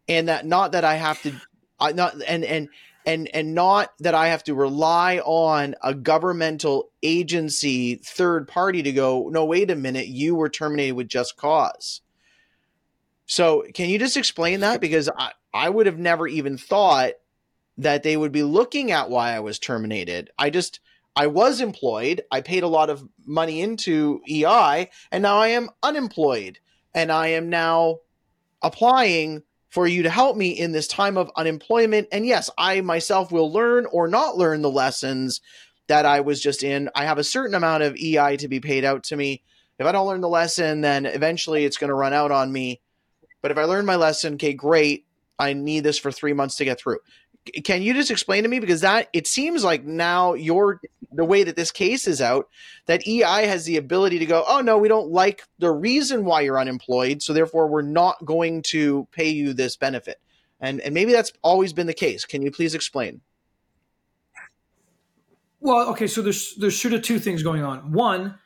[0.09, 1.35] And that not that I have to
[1.79, 2.69] I not and and
[3.09, 8.93] and and not that I have to rely on a governmental agency third party to
[8.93, 12.03] go, no, wait a minute, you were terminated with just cause.
[13.25, 14.83] So can you just explain that?
[14.83, 17.13] Because I, I would have never even thought
[17.79, 20.31] that they would be looking at why I was terminated.
[20.39, 20.81] I just
[21.17, 25.71] I was employed, I paid a lot of money into EI, and now I am
[25.83, 26.59] unemployed.
[26.95, 28.01] And I am now
[28.61, 32.09] applying for you to help me in this time of unemployment.
[32.11, 35.41] And yes, I myself will learn or not learn the lessons
[35.89, 36.89] that I was just in.
[36.95, 39.43] I have a certain amount of EI to be paid out to me.
[39.79, 42.81] If I don't learn the lesson, then eventually it's going to run out on me.
[43.43, 45.07] But if I learn my lesson, okay, great.
[45.39, 46.99] I need this for three months to get through
[47.65, 48.61] can you just explain to me?
[48.61, 50.81] Because that it seems like now you're
[51.13, 52.49] the way that this case is out
[52.87, 56.43] that EI has the ability to go oh no we don't like the reason why
[56.43, 60.21] you're unemployed so therefore we're not going to pay you this benefit.
[60.61, 62.25] And and maybe that's always been the case.
[62.25, 63.21] Can you please explain?
[65.61, 67.93] Well okay so there's there's sort of two things going on.
[67.93, 68.39] One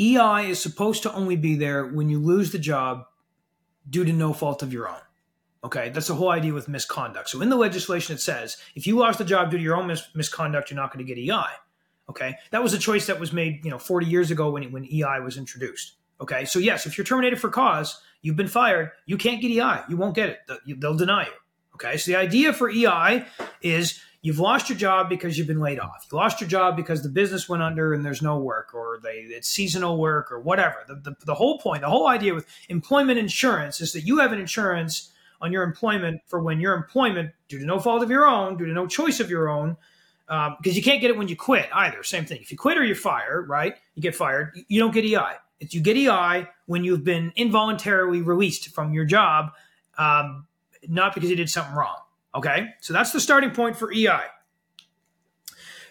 [0.00, 3.04] EI is supposed to only be there when you lose the job
[3.88, 5.00] due to no fault of your own
[5.64, 7.28] Okay, that's the whole idea with misconduct.
[7.28, 9.88] So in the legislation, it says if you lost the job due to your own
[9.88, 11.46] mis- misconduct, you're not going to get EI.
[12.08, 14.84] Okay, that was a choice that was made, you know, 40 years ago when when
[14.84, 15.94] EI was introduced.
[16.20, 19.82] Okay, so yes, if you're terminated for cause, you've been fired, you can't get EI.
[19.88, 20.38] You won't get it.
[20.80, 21.32] They'll deny you.
[21.74, 23.24] Okay, so the idea for EI
[23.62, 26.06] is you've lost your job because you've been laid off.
[26.10, 29.26] You lost your job because the business went under and there's no work, or they
[29.28, 30.84] it's seasonal work, or whatever.
[30.88, 34.32] The, the, the whole point, the whole idea with employment insurance is that you have
[34.32, 38.26] an insurance on your employment for when your employment, due to no fault of your
[38.26, 39.76] own, due to no choice of your own,
[40.26, 42.02] because um, you can't get it when you quit either.
[42.02, 42.40] Same thing.
[42.40, 43.76] If you quit or you fire, right?
[43.94, 44.52] You get fired.
[44.68, 45.36] You don't get EI.
[45.60, 49.52] It's you get EI when you've been involuntarily released from your job,
[49.96, 50.46] um,
[50.86, 51.96] not because you did something wrong.
[52.34, 54.26] Okay, so that's the starting point for EI.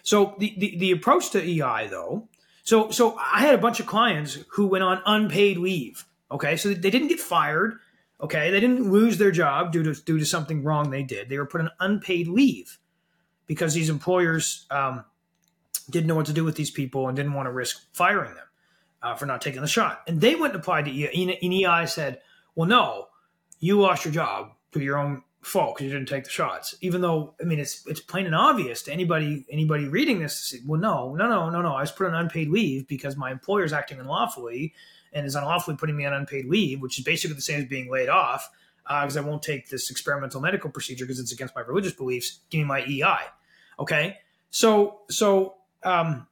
[0.02, 2.28] So the, the, the approach to EI though,
[2.62, 6.06] so so I had a bunch of clients who went on unpaid leave.
[6.30, 7.78] Okay, so they didn't get fired.
[8.20, 11.28] Okay, they didn't lose their job due to due to something wrong they did.
[11.28, 12.78] They were put on unpaid leave
[13.46, 15.04] because these employers um,
[15.88, 18.46] didn't know what to do with these people and didn't want to risk firing them
[19.02, 20.02] uh, for not taking the shot.
[20.06, 21.38] And they went and applied to EI.
[21.42, 22.20] And EI said,
[22.56, 23.06] "Well, no,
[23.60, 27.00] you lost your job to your own fault because you didn't take the shots." Even
[27.00, 30.56] though, I mean, it's it's plain and obvious to anybody anybody reading this.
[30.66, 31.74] Well, no, no, no, no, no.
[31.74, 34.74] I was put on unpaid leave because my employer's acting unlawfully
[35.12, 37.90] and is unlawfully putting me on unpaid leave, which is basically the same as being
[37.90, 38.50] laid off
[38.88, 42.40] because uh, I won't take this experimental medical procedure because it's against my religious beliefs.
[42.50, 43.26] Give me my EI.
[43.78, 44.18] Okay,
[44.50, 46.26] so so um,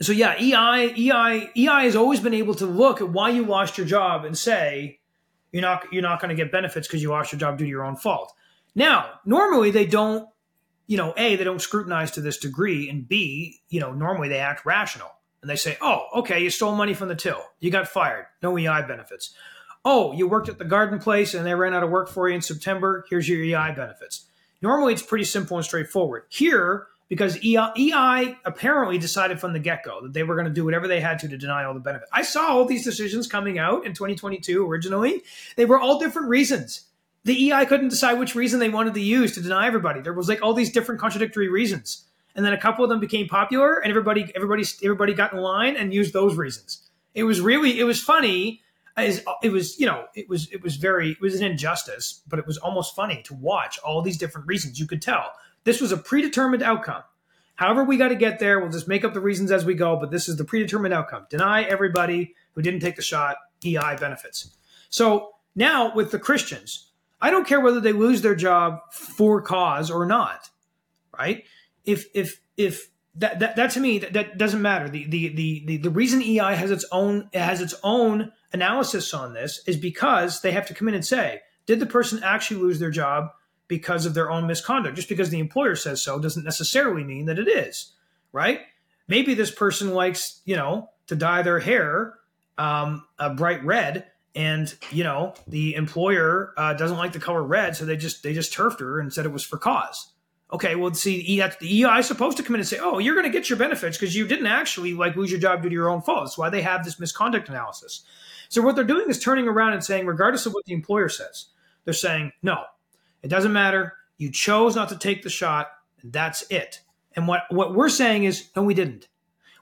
[0.00, 3.76] so yeah, EI EI EI has always been able to look at why you lost
[3.76, 5.00] your job and say
[5.52, 7.70] you're not you're not going to get benefits because you lost your job due to
[7.70, 8.32] your own fault.
[8.74, 10.28] Now, normally they don't,
[10.86, 14.38] you know, a they don't scrutinize to this degree, and b you know normally they
[14.38, 15.10] act rational
[15.40, 17.42] and they say, oh, okay, you stole money from the till.
[17.60, 18.26] You got fired.
[18.42, 19.34] No EI benefits.
[19.84, 22.34] Oh, you worked at the garden place and they ran out of work for you
[22.34, 23.04] in September.
[23.08, 24.26] Here's your EI benefits.
[24.60, 26.24] Normally, it's pretty simple and straightforward.
[26.28, 30.52] Here, because EI, EI apparently decided from the get go that they were going to
[30.52, 32.10] do whatever they had to to deny all the benefits.
[32.12, 35.22] I saw all these decisions coming out in 2022 originally.
[35.56, 36.82] They were all different reasons.
[37.24, 40.00] the EI couldn't decide which reason they wanted to use to deny everybody.
[40.00, 42.04] There was like all these different contradictory reasons,
[42.34, 45.76] and then a couple of them became popular, and everybody, everybody, everybody got in line
[45.76, 46.88] and used those reasons.
[47.14, 48.62] It was really, it was funny.
[48.96, 52.46] It was, you know, it was, it was very, it was an injustice, but it
[52.46, 54.80] was almost funny to watch all these different reasons.
[54.80, 55.32] You could tell
[55.64, 57.02] this was a predetermined outcome.
[57.54, 58.60] However, we got to get there.
[58.60, 61.26] We'll just make up the reasons as we go, but this is the predetermined outcome.
[61.28, 64.56] Deny everybody who didn't take the shot EI benefits.
[64.90, 69.90] So now with the Christians, I don't care whether they lose their job for cause
[69.90, 70.50] or not,
[71.16, 71.44] right?
[71.84, 74.88] If if if that that, that to me that, that doesn't matter.
[74.88, 79.34] The, the the the the reason EI has its own has its own analysis on
[79.34, 82.78] this is because they have to come in and say, did the person actually lose
[82.78, 83.30] their job
[83.66, 84.96] because of their own misconduct?
[84.96, 87.92] Just because the employer says so doesn't necessarily mean that it is,
[88.32, 88.60] right?
[89.06, 92.18] Maybe this person likes, you know, to dye their hair
[92.58, 97.76] um, a bright red, and you know the employer uh, doesn't like the color red,
[97.76, 100.12] so they just they just turfed her and said it was for cause.
[100.50, 103.14] Okay, well, see, that's the EI is supposed to come in and say, "Oh, you're
[103.14, 105.74] going to get your benefits because you didn't actually like lose your job due to
[105.74, 108.02] your own fault." That's why they have this misconduct analysis.
[108.48, 111.46] So what they're doing is turning around and saying, regardless of what the employer says,
[111.84, 112.64] they're saying, "No,
[113.22, 113.94] it doesn't matter.
[114.16, 115.68] You chose not to take the shot,
[116.00, 116.80] and that's it."
[117.14, 119.08] And what what we're saying is, no, we didn't.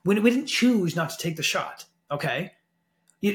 [0.05, 1.87] We, we didn't choose not to take the shot.
[2.13, 2.53] Okay,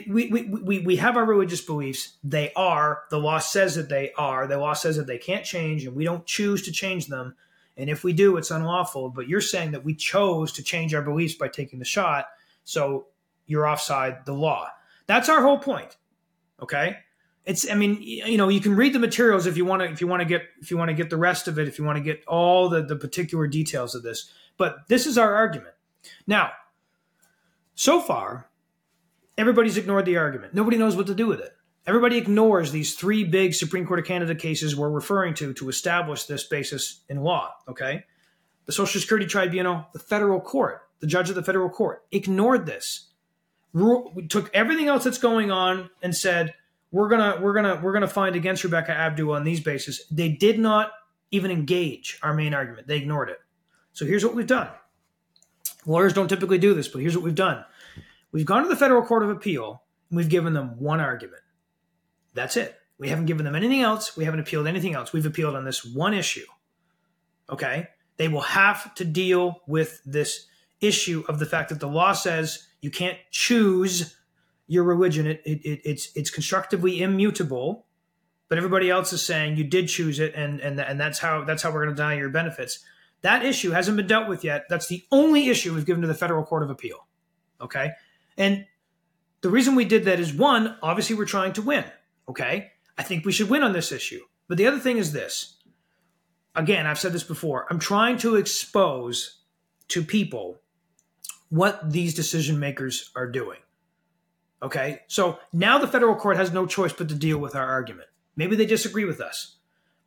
[0.08, 2.18] we, we, we, we have our religious beliefs.
[2.24, 3.04] They are.
[3.10, 4.48] The law says that they are.
[4.48, 7.36] The law says that they can't change, and we don't choose to change them.
[7.78, 9.10] And if we do, it's unlawful.
[9.10, 12.28] But you're saying that we chose to change our beliefs by taking the shot.
[12.64, 13.08] So
[13.48, 14.68] you're offside the law.
[15.08, 15.98] That's our whole point.
[16.62, 16.98] Okay.
[17.46, 20.00] It's, I mean, you know, you can read the materials if you want to, if
[20.00, 21.86] you want to get, if you want to get the rest of it, if you
[21.86, 24.30] want to get all the, the particular details of this.
[24.58, 25.74] But this is our argument.
[26.28, 26.52] Now,
[27.74, 28.48] so far,
[29.42, 30.54] everybody's ignored the argument.
[30.54, 31.52] Nobody knows what to do with it.
[31.88, 36.26] Everybody ignores these three big Supreme Court of Canada cases we're referring to to establish
[36.26, 37.56] this basis in law.
[37.68, 38.06] Okay.
[38.68, 43.08] The Social Security Tribunal, the federal court, the judge of the federal court ignored this.
[44.30, 46.54] Took everything else that's going on and said,
[46.92, 50.06] we're gonna we're gonna we're gonna find against Rebecca Abdo on these bases.
[50.12, 50.92] They did not
[51.32, 52.88] even engage our main argument.
[52.88, 53.40] They ignored it.
[53.94, 54.68] So here's what we've done.
[55.86, 57.64] Lawyers don't typically do this, but here's what we've done.
[58.32, 61.42] We've gone to the Federal Court of Appeal and we've given them one argument.
[62.34, 62.76] That's it.
[62.98, 64.16] We haven't given them anything else.
[64.16, 65.12] We haven't appealed anything else.
[65.12, 66.46] We've appealed on this one issue.
[67.50, 67.88] Okay?
[68.18, 70.46] They will have to deal with this
[70.82, 74.16] issue of the fact that the law says you can't choose
[74.68, 75.28] your religion.
[75.28, 77.86] It, it, it, it's it's constructively immutable,
[78.48, 81.62] but everybody else is saying you did choose it, and and and that's how that's
[81.62, 82.80] how we're going to deny your benefits.
[83.22, 84.66] That issue hasn't been dealt with yet.
[84.70, 87.08] That's the only issue we've given to the federal court of appeal.
[87.60, 87.92] Okay,
[88.38, 88.66] and
[89.42, 91.86] the reason we did that is one, obviously, we're trying to win.
[92.30, 92.72] Okay.
[92.98, 94.22] I think we should win on this issue.
[94.48, 95.58] But the other thing is this
[96.56, 97.66] again, I've said this before.
[97.70, 99.40] I'm trying to expose
[99.88, 100.60] to people
[101.50, 103.60] what these decision makers are doing.
[104.62, 105.02] Okay.
[105.08, 108.10] So now the federal court has no choice but to deal with our argument.
[108.36, 109.58] Maybe they disagree with us,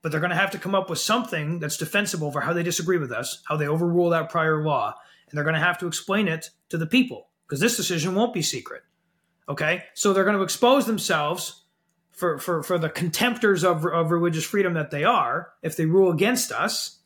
[0.00, 2.62] but they're going to have to come up with something that's defensible for how they
[2.62, 4.94] disagree with us, how they overrule that prior law,
[5.28, 8.34] and they're going to have to explain it to the people because this decision won't
[8.34, 8.82] be secret.
[9.48, 11.62] Okay, so they're going to expose themselves
[12.10, 16.10] for, for, for the contemptors of, of religious freedom that they are if they rule
[16.10, 16.98] against us.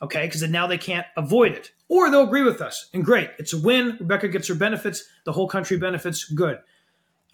[0.00, 3.52] Okay, because now they can't avoid it, or they'll agree with us, and great, it's
[3.52, 3.98] a win.
[4.00, 6.24] Rebecca gets her benefits, the whole country benefits.
[6.24, 6.60] Good.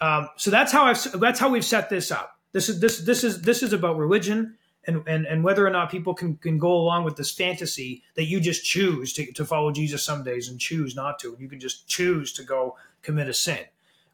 [0.01, 2.37] Um, so that's how I've that's how we've set this up.
[2.51, 4.57] This is this this is this is about religion
[4.91, 8.25] and, and, and whether or not people can, can go along with this fantasy that
[8.25, 11.37] you just choose to, to follow Jesus some days and choose not to.
[11.39, 13.61] You can just choose to go commit a sin,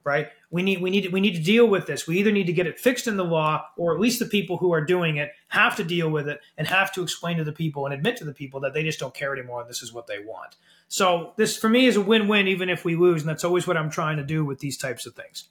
[0.05, 0.29] right?
[0.51, 2.07] We need we need we need to deal with this.
[2.07, 4.59] We either need to get it fixed in the law, or at least the people
[4.59, 7.53] who are doing it have to deal with it and have to explain to the
[7.53, 9.93] people and admit to the people that they just don't care anymore and this is
[9.93, 10.57] what they want.
[10.89, 13.77] So this for me is a win-win, even if we lose, and that's always what
[13.77, 15.49] I'm trying to do with these types of things.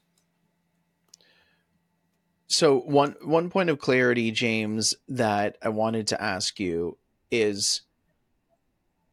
[2.48, 6.98] So one one point of clarity, James, that I wanted to ask you
[7.32, 7.82] is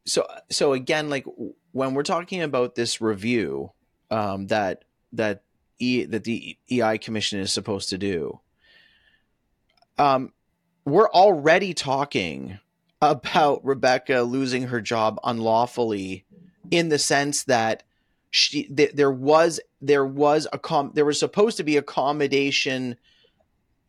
[0.05, 1.25] so so again, like
[1.71, 3.71] when we're talking about this review
[4.11, 5.43] um, that that
[5.79, 8.39] e that the EI Commission is supposed to do,
[9.97, 10.31] um,
[10.85, 12.59] we're already talking
[13.01, 16.25] about Rebecca losing her job unlawfully
[16.71, 17.83] in the sense that
[18.29, 22.95] she th- there was there was a com there was supposed to be accommodation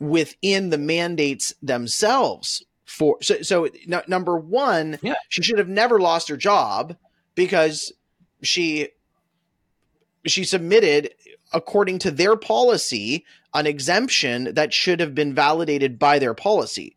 [0.00, 3.68] within the mandates themselves for so so
[4.06, 5.14] number one yeah.
[5.28, 6.96] she should have never lost her job
[7.34, 7.92] because
[8.42, 8.88] she
[10.26, 11.10] she submitted
[11.52, 13.24] according to their policy,
[13.54, 16.96] an exemption that should have been validated by their policy.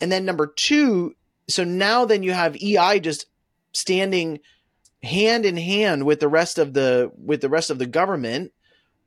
[0.00, 1.14] And then number two,
[1.48, 3.26] so now then you have EI just
[3.72, 4.40] standing
[5.02, 8.52] hand in hand with the rest of the with the rest of the government,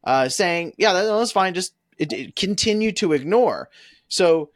[0.03, 1.53] uh, saying, "Yeah, that, that's fine.
[1.53, 3.70] Just it, it, continue to ignore."
[4.08, 4.50] So,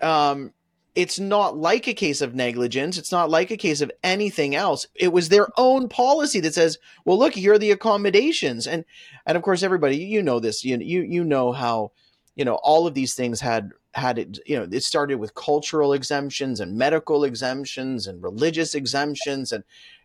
[0.00, 0.52] um,
[0.94, 2.98] it's not like a case of negligence.
[2.98, 4.86] It's not like a case of anything else.
[4.94, 8.84] It was their own policy that says, "Well, look, here are the accommodations," and
[9.26, 10.64] and of course, everybody, you know this.
[10.64, 11.92] You you you know how,
[12.34, 14.38] you know, all of these things had had it.
[14.46, 19.62] You know, it started with cultural exemptions and medical exemptions and religious exemptions and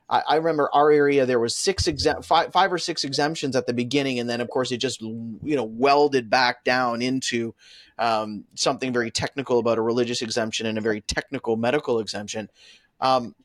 [0.09, 1.87] I, I remember our area there was six
[2.23, 5.39] five, five or six exemptions at the beginning, and then of course it just you
[5.43, 7.55] know welded back down into
[7.97, 12.49] um, something very technical about a religious exemption and a very technical medical exemption.
[12.99, 13.35] Um,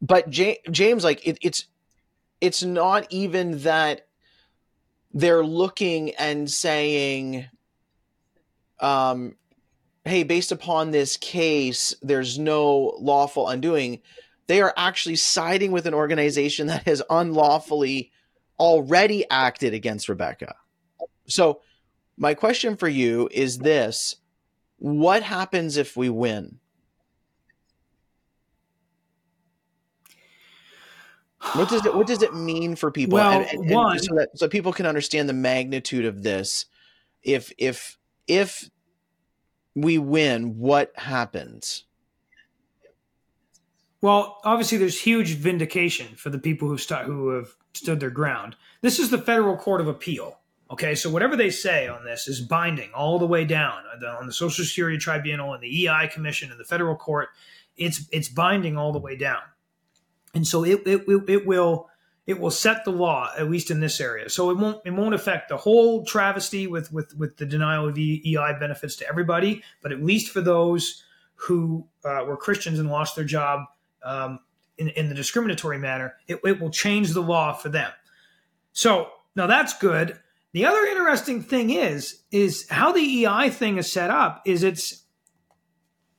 [0.00, 1.66] but J- James, like it, it's
[2.40, 4.06] it's not even that
[5.14, 7.46] they're looking and saying,
[8.80, 9.36] um,
[10.04, 14.00] "Hey, based upon this case, there's no lawful undoing."
[14.46, 18.12] They are actually siding with an organization that has unlawfully
[18.58, 20.54] already acted against Rebecca.
[21.26, 21.60] So,
[22.16, 24.16] my question for you is this
[24.78, 26.58] What happens if we win?
[31.54, 33.16] What does it What does it mean for people?
[33.16, 36.66] Well, and, and, and one, so that so people can understand the magnitude of this.
[37.22, 38.70] If if if
[39.74, 41.84] we win, what happens?
[44.02, 48.56] Well, obviously, there's huge vindication for the people who st- who have stood their ground.
[48.82, 50.40] This is the federal court of appeal.
[50.70, 53.82] Okay, so whatever they say on this is binding all the way down
[54.18, 57.28] on the Social Security Tribunal and the EI Commission and the federal court.
[57.76, 59.42] It's it's binding all the way down,
[60.34, 61.88] and so it it, it will
[62.26, 64.28] it will set the law at least in this area.
[64.28, 67.96] So it won't it won't affect the whole travesty with with with the denial of
[67.96, 73.14] EI benefits to everybody, but at least for those who uh, were Christians and lost
[73.14, 73.60] their job
[74.04, 74.40] um,
[74.78, 77.90] in, in the discriminatory manner, it, it will change the law for them.
[78.72, 80.18] So now that's good.
[80.52, 85.04] The other interesting thing is is how the EI thing is set up is it's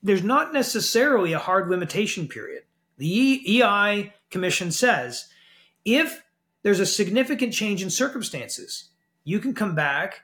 [0.02, 2.64] there's not necessarily a hard limitation period.
[2.98, 5.28] The EI commission says
[5.86, 6.24] if
[6.64, 8.90] there's a significant change in circumstances,
[9.24, 10.22] you can come back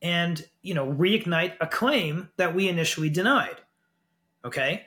[0.00, 3.56] and, you know, reignite a claim that we initially denied.
[4.44, 4.86] Okay?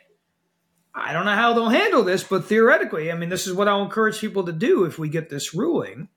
[0.97, 3.83] I don't know how they'll handle this, but theoretically, I mean, this is what I'll
[3.83, 6.07] encourage people to do if we get this ruling,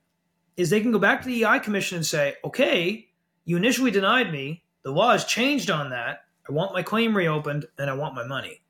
[0.57, 3.09] is they can go back to the EI commission and say, okay,
[3.45, 4.62] you initially denied me.
[4.85, 6.20] The law has changed on that.
[6.49, 8.62] I want my claim reopened and I want my money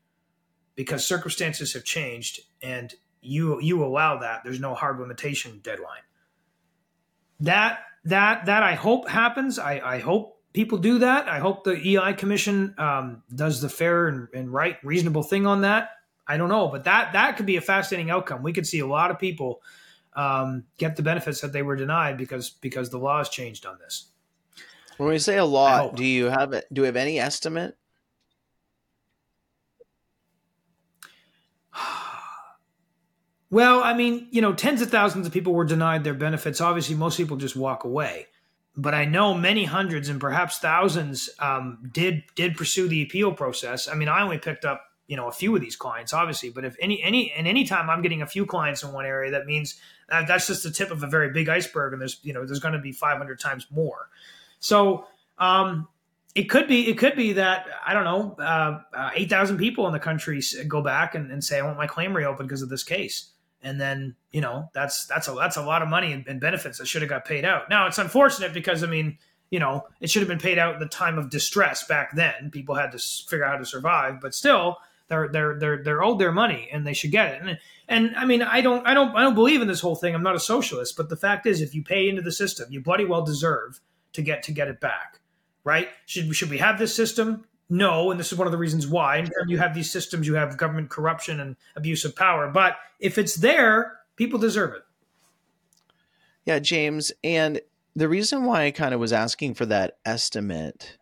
[0.76, 4.42] because circumstances have changed and you you allow that.
[4.44, 6.02] There's no hard limitation deadline.
[7.40, 9.58] That that that I hope happens.
[9.58, 11.28] I, I hope people do that.
[11.28, 15.60] I hope the EI commission um, does the fair and, and right, reasonable thing on
[15.62, 15.90] that.
[16.28, 18.42] I don't know, but that that could be a fascinating outcome.
[18.42, 19.62] We could see a lot of people
[20.14, 23.78] um, get the benefits that they were denied because because the law has changed on
[23.78, 24.10] this.
[24.98, 26.66] When we say a lot, do you have it?
[26.72, 27.76] Do you have any estimate?
[33.50, 36.60] Well, I mean, you know, tens of thousands of people were denied their benefits.
[36.60, 38.26] Obviously, most people just walk away.
[38.76, 43.88] But I know many hundreds and perhaps thousands um, did did pursue the appeal process.
[43.88, 46.64] I mean, I only picked up you know a few of these clients obviously but
[46.64, 49.80] if any any and anytime i'm getting a few clients in one area that means
[50.08, 52.60] that that's just the tip of a very big iceberg and there's you know there's
[52.60, 54.08] going to be 500 times more.
[54.60, 55.06] So
[55.38, 55.88] um
[56.34, 59.92] it could be it could be that i don't know uh, uh, 8000 people in
[59.92, 62.82] the country go back and, and, say i want my claim reopened because of this
[62.82, 63.30] case.
[63.62, 66.86] And then you know that's that's a that's a lot of money and benefits that
[66.86, 67.68] should have got paid out.
[67.68, 69.18] Now it's unfortunate because i mean
[69.50, 72.50] you know it should have been paid out in the time of distress back then.
[72.50, 74.78] People had to figure out how to survive but still
[75.08, 77.42] they're they're they're they're owed their money and they should get it.
[77.42, 80.14] And and I mean, I don't I don't I don't believe in this whole thing.
[80.14, 82.80] I'm not a socialist, but the fact is, if you pay into the system, you
[82.80, 83.80] bloody well deserve
[84.12, 85.20] to get to get it back,
[85.64, 85.88] right?
[86.06, 87.44] Should should we have this system?
[87.70, 89.18] No, and this is one of the reasons why.
[89.18, 92.48] Anytime you have these systems, you have government corruption and abuse of power.
[92.48, 94.82] But if it's there, people deserve it.
[96.46, 97.60] Yeah, James, and
[97.94, 100.96] the reason why I kind of was asking for that estimate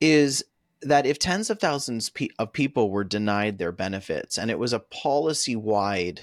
[0.00, 0.44] is
[0.84, 4.78] that if tens of thousands of people were denied their benefits and it was a
[4.78, 6.20] policy wide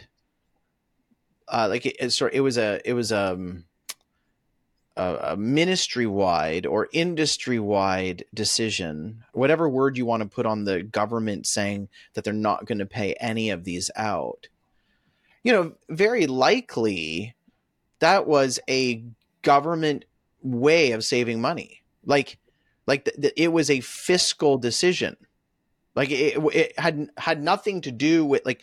[1.47, 3.65] uh, like it, it, it was a it was um,
[4.95, 10.63] a, a ministry wide or industry wide decision whatever word you want to put on
[10.63, 14.47] the government saying that they're not going to pay any of these out
[15.43, 17.35] you know very likely
[18.01, 19.03] that was a
[19.41, 20.05] government
[20.43, 21.83] way of saving money.
[22.03, 22.37] Like,
[22.91, 25.15] like the, the, it was a fiscal decision.
[25.95, 28.61] Like it, it had had nothing to do with like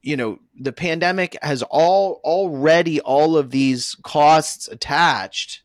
[0.00, 5.62] you know the pandemic has all already all of these costs attached.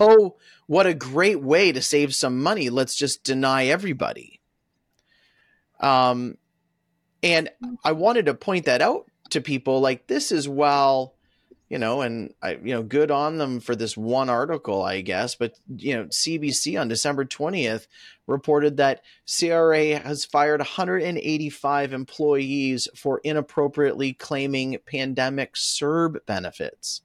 [0.00, 0.34] Oh
[0.66, 2.70] what a great way to save some money.
[2.70, 4.40] Let's just deny everybody.
[5.78, 6.38] Um
[7.22, 7.48] and
[7.84, 11.14] i wanted to point that out to people like this is well
[11.68, 15.34] you know, and I, you know, good on them for this one article, I guess.
[15.34, 17.88] But you know, CBC on December twentieth
[18.26, 27.02] reported that CRA has fired 185 employees for inappropriately claiming pandemic CERB benefits.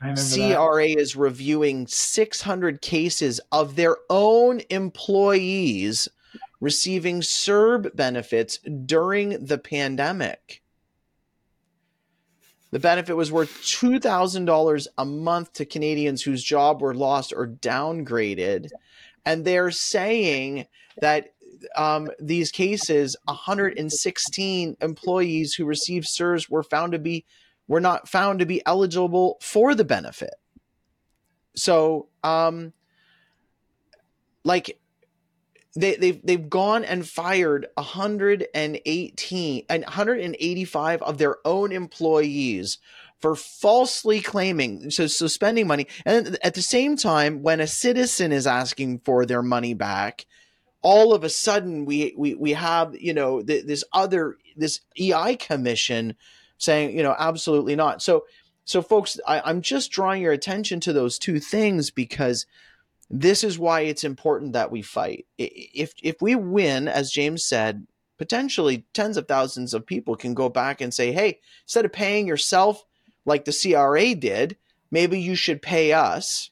[0.00, 0.98] CRA that.
[0.98, 6.08] is reviewing 600 cases of their own employees
[6.60, 10.62] receiving CERB benefits during the pandemic.
[12.76, 18.68] The benefit was worth $2,000 a month to Canadians whose job were lost or downgraded.
[19.24, 20.66] And they're saying
[21.00, 21.32] that
[21.74, 27.24] um, these cases, 116 employees who received CERB were found to be
[27.66, 30.34] were not found to be eligible for the benefit.
[31.54, 32.74] So, um,
[34.44, 34.78] like
[35.76, 42.78] they, they've they've gone and fired 118 and 185 of their own employees
[43.18, 45.86] for falsely claiming so, so spending money.
[46.04, 50.26] And at the same time when a citizen is asking for their money back
[50.82, 55.36] all of a sudden we we, we have you know th- this other this ei
[55.36, 56.14] commission
[56.58, 58.02] saying you know absolutely not.
[58.02, 58.24] So
[58.64, 62.46] so folks I, i'm just drawing your attention to those two things because
[63.10, 65.26] this is why it's important that we fight.
[65.38, 67.86] If if we win, as James said,
[68.18, 72.26] potentially tens of thousands of people can go back and say, "Hey, instead of paying
[72.26, 72.84] yourself
[73.24, 74.56] like the CRA did,
[74.90, 76.50] maybe you should pay us."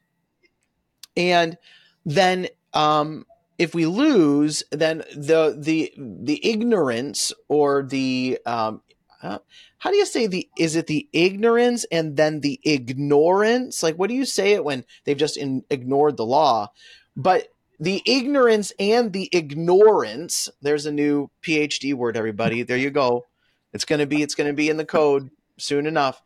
[1.16, 1.58] And
[2.06, 3.26] then um,
[3.58, 8.82] if we lose, then the the the ignorance or the um,
[9.24, 13.82] how do you say the is it the ignorance and then the ignorance?
[13.82, 16.70] Like what do you say it when they've just in, ignored the law?
[17.16, 17.48] But
[17.80, 22.62] the ignorance and the ignorance there's a new phd word everybody.
[22.62, 23.26] There you go.
[23.72, 26.22] It's going to be it's going to be in the code soon enough.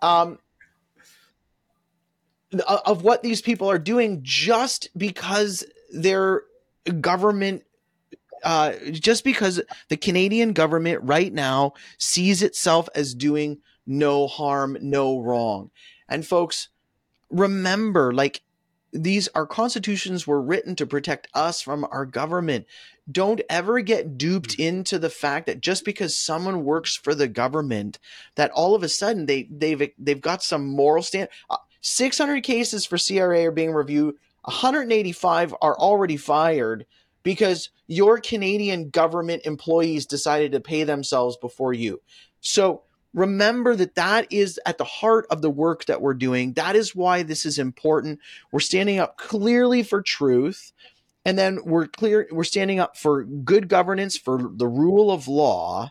[0.00, 0.38] Um
[2.66, 6.42] of what these people are doing just because their
[7.00, 7.64] government
[8.44, 15.20] uh, just because the Canadian government right now sees itself as doing no harm, no
[15.20, 15.70] wrong.
[16.08, 16.68] And folks,
[17.30, 18.42] remember, like
[18.92, 22.66] these, our constitutions were written to protect us from our government.
[23.10, 24.66] Don't ever get duped mm.
[24.66, 27.98] into the fact that just because someone works for the government,
[28.34, 31.28] that all of a sudden they they've they've got some moral stand.
[31.48, 34.16] Uh, 600 cases for CRA are being reviewed.
[34.42, 36.86] 185 are already fired
[37.28, 42.00] because your Canadian government employees decided to pay themselves before you.
[42.40, 46.54] So remember that that is at the heart of the work that we're doing.
[46.54, 48.20] That is why this is important.
[48.50, 50.72] We're standing up clearly for truth.
[51.26, 55.90] And then we're clear, we're standing up for good governance, for the rule of law.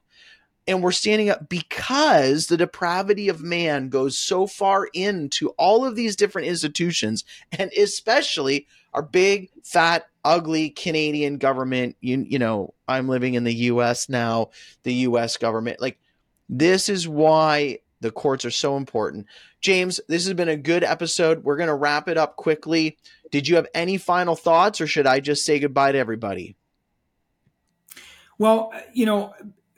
[0.65, 5.95] And we're standing up because the depravity of man goes so far into all of
[5.95, 11.95] these different institutions, and especially our big, fat, ugly Canadian government.
[12.01, 14.49] You, you know, I'm living in the US now,
[14.83, 15.81] the US government.
[15.81, 15.99] Like,
[16.49, 19.25] this is why the courts are so important.
[19.61, 21.43] James, this has been a good episode.
[21.43, 22.97] We're going to wrap it up quickly.
[23.31, 26.55] Did you have any final thoughts, or should I just say goodbye to everybody?
[28.38, 29.33] Well, you know,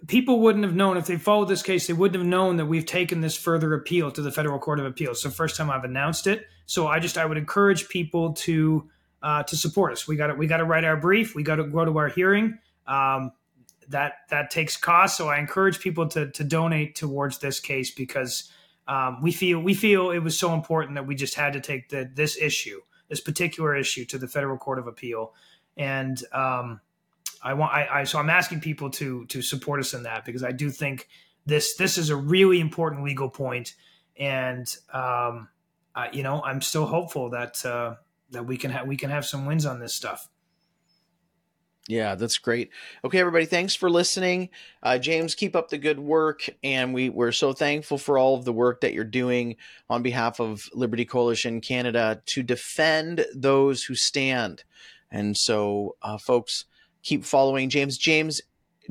[0.07, 2.85] people wouldn't have known if they followed this case, they wouldn't have known that we've
[2.85, 5.21] taken this further appeal to the Federal Court of Appeals.
[5.21, 6.45] So, first time I've announced it.
[6.65, 8.89] So, I just I would encourage people to
[9.21, 10.07] uh, to support us.
[10.07, 11.35] We got to we got to write our brief.
[11.35, 12.59] We got to go to our hearing.
[12.87, 13.31] Um,
[13.89, 15.17] that that takes cost.
[15.17, 18.49] So I encourage people to to donate towards this case because
[18.87, 21.89] um, we feel we feel it was so important that we just had to take
[21.89, 25.33] the, this issue, this particular issue, to the federal court of appeal.
[25.75, 26.81] And um,
[27.41, 30.43] I want I, I so I'm asking people to to support us in that because
[30.43, 31.07] I do think
[31.45, 33.75] this this is a really important legal point,
[34.17, 35.49] and um,
[35.95, 37.65] uh, you know I'm still hopeful that.
[37.65, 37.95] Uh,
[38.31, 40.29] that we can have we can have some wins on this stuff.
[41.89, 42.69] Yeah, that's great.
[43.03, 44.49] Okay, everybody, thanks for listening.
[44.83, 48.45] Uh, James, keep up the good work, and we we're so thankful for all of
[48.45, 49.55] the work that you're doing
[49.89, 54.63] on behalf of Liberty Coalition Canada to defend those who stand.
[55.09, 56.65] And so, uh, folks,
[57.01, 57.97] keep following James.
[57.97, 58.39] James,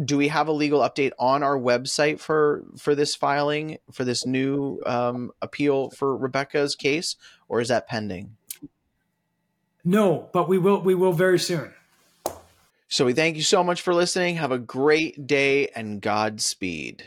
[0.04, 4.26] do we have a legal update on our website for for this filing for this
[4.26, 7.14] new um, appeal for Rebecca's case,
[7.48, 8.37] or is that pending?
[9.84, 11.72] No, but we will we will very soon.
[12.88, 14.36] So we thank you so much for listening.
[14.36, 17.04] Have a great day and Godspeed.